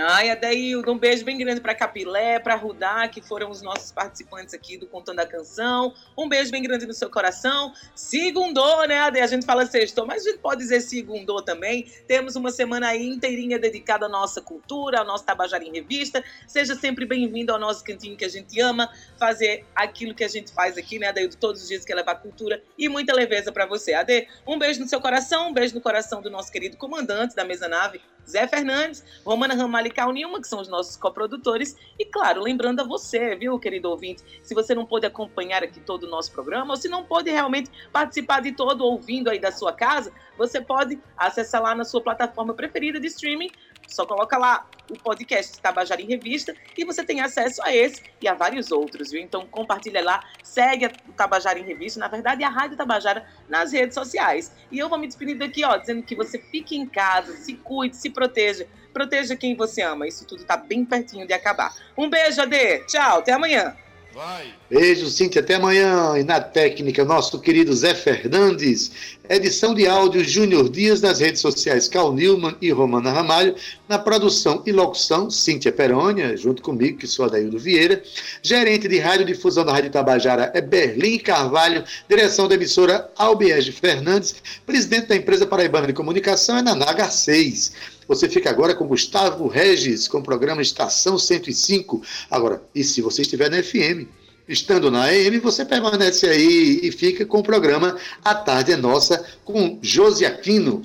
Ai, 0.00 0.30
Adaildo, 0.30 0.92
um 0.92 0.98
beijo 0.98 1.24
bem 1.24 1.36
grande 1.36 1.60
para 1.60 1.74
Capilé, 1.74 2.38
para 2.38 2.54
Rudá, 2.54 3.08
que 3.08 3.20
foram 3.20 3.50
os 3.50 3.60
nossos 3.60 3.90
participantes 3.90 4.54
aqui 4.54 4.76
do 4.78 4.86
Contando 4.86 5.18
a 5.18 5.26
Canção. 5.26 5.92
Um 6.16 6.28
beijo 6.28 6.52
bem 6.52 6.62
grande 6.62 6.86
no 6.86 6.92
seu 6.92 7.10
coração. 7.10 7.72
Segundou, 7.96 8.86
né, 8.86 9.00
Ade? 9.00 9.18
A 9.18 9.26
gente 9.26 9.44
fala 9.44 9.66
sextou, 9.66 10.06
mas 10.06 10.24
a 10.24 10.30
gente 10.30 10.38
pode 10.40 10.60
dizer 10.60 10.82
segundou 10.82 11.42
também. 11.42 11.90
Temos 12.06 12.36
uma 12.36 12.52
semana 12.52 12.94
inteirinha 12.94 13.58
dedicada 13.58 14.06
à 14.06 14.08
nossa 14.08 14.40
cultura, 14.40 15.00
ao 15.00 15.04
nosso 15.04 15.24
Tabajara 15.24 15.64
em 15.64 15.72
Revista. 15.72 16.22
Seja 16.46 16.76
sempre 16.76 17.04
bem-vindo 17.04 17.52
ao 17.52 17.58
nosso 17.58 17.82
cantinho 17.82 18.16
que 18.16 18.24
a 18.24 18.28
gente 18.28 18.60
ama, 18.60 18.88
fazer 19.18 19.64
aquilo 19.74 20.14
que 20.14 20.22
a 20.22 20.28
gente 20.28 20.52
faz 20.52 20.78
aqui, 20.78 21.00
né, 21.00 21.08
Adaildo, 21.08 21.36
todos 21.36 21.62
os 21.62 21.68
dias, 21.68 21.84
que 21.84 21.92
levar 21.92 22.14
cultura 22.16 22.62
e 22.78 22.88
muita 22.88 23.12
leveza 23.12 23.50
para 23.50 23.66
você. 23.66 23.94
Ade, 23.94 24.28
um 24.46 24.58
beijo 24.58 24.78
no 24.78 24.88
seu 24.88 25.00
coração, 25.00 25.48
um 25.48 25.52
beijo 25.52 25.74
no 25.74 25.80
coração 25.80 26.22
do 26.22 26.30
nosso 26.30 26.52
querido 26.52 26.76
comandante 26.76 27.34
da 27.34 27.44
mesa 27.44 27.66
nave, 27.66 28.00
Zé 28.28 28.46
Fernandes, 28.46 29.02
Romana 29.24 29.54
Ramalho 29.54 29.87
Cal 29.90 30.12
Nilma, 30.12 30.40
que 30.40 30.48
são 30.48 30.60
os 30.60 30.68
nossos 30.68 30.96
coprodutores. 30.96 31.76
E, 31.98 32.04
claro, 32.04 32.42
lembrando 32.42 32.80
a 32.80 32.84
você, 32.84 33.34
viu, 33.36 33.58
querido 33.58 33.90
ouvinte, 33.90 34.22
se 34.42 34.54
você 34.54 34.74
não 34.74 34.86
pôde 34.86 35.06
acompanhar 35.06 35.62
aqui 35.62 35.80
todo 35.80 36.04
o 36.04 36.10
nosso 36.10 36.32
programa, 36.32 36.72
ou 36.72 36.76
se 36.76 36.88
não 36.88 37.04
pôde 37.04 37.30
realmente 37.30 37.70
participar 37.92 38.40
de 38.40 38.52
todo 38.52 38.84
ouvindo 38.84 39.30
aí 39.30 39.38
da 39.38 39.52
sua 39.52 39.72
casa, 39.72 40.12
você 40.36 40.60
pode 40.60 40.98
acessar 41.16 41.62
lá 41.62 41.74
na 41.74 41.84
sua 41.84 42.00
plataforma 42.00 42.54
preferida 42.54 43.00
de 43.00 43.06
streaming 43.08 43.50
só 43.88 44.04
coloca 44.04 44.36
lá 44.36 44.66
o 44.90 44.98
podcast 44.98 45.58
Tabajara 45.60 46.00
em 46.00 46.06
Revista 46.06 46.54
e 46.76 46.84
você 46.84 47.02
tem 47.02 47.20
acesso 47.20 47.62
a 47.62 47.74
esse 47.74 48.02
e 48.20 48.28
a 48.28 48.34
vários 48.34 48.70
outros, 48.70 49.10
viu? 49.10 49.20
Então 49.20 49.46
compartilha 49.46 50.04
lá, 50.04 50.22
segue 50.42 50.86
o 50.86 51.12
Tabajara 51.14 51.58
em 51.58 51.64
Revista, 51.64 51.98
na 51.98 52.06
verdade 52.06 52.44
a 52.44 52.50
Rádio 52.50 52.76
Tabajara 52.76 53.26
nas 53.48 53.72
redes 53.72 53.94
sociais. 53.94 54.52
E 54.70 54.78
eu 54.78 54.90
vou 54.90 54.98
me 54.98 55.06
despedir 55.06 55.38
daqui, 55.38 55.64
ó, 55.64 55.76
dizendo 55.78 56.02
que 56.02 56.14
você 56.14 56.38
fique 56.38 56.76
em 56.76 56.86
casa, 56.86 57.32
se 57.32 57.54
cuide, 57.54 57.96
se 57.96 58.10
proteja, 58.10 58.68
proteja 58.98 59.36
quem 59.36 59.54
você 59.54 59.80
ama. 59.80 60.08
Isso 60.08 60.24
tudo 60.24 60.42
tá 60.42 60.56
bem 60.56 60.84
pertinho 60.84 61.24
de 61.24 61.32
acabar. 61.32 61.72
Um 61.96 62.10
beijo, 62.10 62.40
Ade. 62.40 62.84
Tchau, 62.88 63.20
até 63.20 63.32
amanhã. 63.32 63.72
Vai. 64.12 64.52
Beijo, 64.68 65.08
Cintia. 65.08 65.40
Até 65.40 65.54
amanhã. 65.54 66.18
E 66.18 66.24
na 66.24 66.40
técnica, 66.40 67.04
nosso 67.04 67.38
querido 67.38 67.72
Zé 67.72 67.94
Fernandes. 67.94 68.90
Edição 69.28 69.72
de 69.72 69.86
áudio 69.86 70.24
Júnior 70.24 70.68
Dias 70.68 71.00
nas 71.00 71.20
redes 71.20 71.40
sociais 71.40 71.86
Cal 71.86 72.12
Newman 72.12 72.56
e 72.60 72.72
Romana 72.72 73.12
Ramalho. 73.12 73.54
Na 73.88 74.00
produção 74.00 74.64
e 74.66 74.72
locução, 74.72 75.30
Cíntia 75.30 75.70
Perônia, 75.70 76.36
junto 76.36 76.60
comigo, 76.60 76.98
que 76.98 77.06
sou 77.06 77.26
Adaildo 77.26 77.56
Vieira. 77.56 78.02
Gerente 78.42 78.88
de 78.88 78.98
rádio 78.98 79.26
difusão 79.26 79.64
da 79.64 79.72
Rádio 79.72 79.92
Tabajara 79.92 80.50
é 80.52 80.60
Berlim 80.60 81.18
Carvalho. 81.18 81.84
Direção 82.08 82.48
da 82.48 82.56
emissora 82.56 83.08
Albiege 83.16 83.70
Fernandes. 83.70 84.34
Presidente 84.66 85.06
da 85.06 85.14
empresa 85.14 85.46
Paraibana 85.46 85.86
de 85.86 85.92
Comunicação 85.92 86.58
é 86.58 86.62
Nanaga 86.62 87.08
6. 87.08 87.97
Você 88.08 88.26
fica 88.26 88.48
agora 88.48 88.74
com 88.74 88.86
Gustavo 88.86 89.46
Regis, 89.48 90.08
com 90.08 90.18
o 90.18 90.22
programa 90.22 90.62
Estação 90.62 91.18
105. 91.18 92.02
Agora, 92.30 92.62
e 92.74 92.82
se 92.82 93.02
você 93.02 93.20
estiver 93.20 93.50
na 93.50 93.62
FM? 93.62 94.08
Estando 94.48 94.90
na 94.90 95.04
AM, 95.04 95.38
você 95.40 95.62
permanece 95.62 96.26
aí 96.26 96.80
e 96.82 96.90
fica 96.90 97.26
com 97.26 97.40
o 97.40 97.42
programa 97.42 97.98
A 98.24 98.34
Tarde 98.34 98.72
é 98.72 98.76
Nossa, 98.76 99.22
com 99.44 99.78
Josi 99.82 100.24
Aquino. 100.24 100.80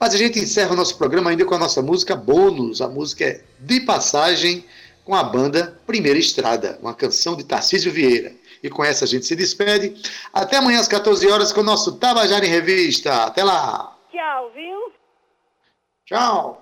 Mas 0.00 0.14
a 0.14 0.16
gente 0.16 0.38
encerra 0.38 0.72
o 0.72 0.76
nosso 0.76 0.96
programa 0.96 1.28
ainda 1.28 1.44
com 1.44 1.54
a 1.54 1.58
nossa 1.58 1.82
música 1.82 2.16
bônus. 2.16 2.80
A 2.80 2.88
música 2.88 3.26
é 3.26 3.44
De 3.60 3.80
Passagem, 3.80 4.64
com 5.04 5.14
a 5.14 5.22
banda 5.22 5.78
Primeira 5.86 6.18
Estrada, 6.18 6.78
uma 6.80 6.94
canção 6.94 7.36
de 7.36 7.44
Tarcísio 7.44 7.92
Vieira. 7.92 8.32
E 8.62 8.70
com 8.70 8.82
essa 8.82 9.04
a 9.04 9.08
gente 9.08 9.26
se 9.26 9.36
despede. 9.36 9.94
Até 10.32 10.56
amanhã 10.56 10.80
às 10.80 10.88
14 10.88 11.28
horas 11.28 11.52
com 11.52 11.60
o 11.60 11.64
nosso 11.64 11.92
Tabajara 11.98 12.46
em 12.46 12.50
Revista. 12.50 13.24
Até 13.24 13.44
lá! 13.44 13.94
Tchau, 14.10 14.50
viu? 14.54 14.92
Tchau! 16.06 16.61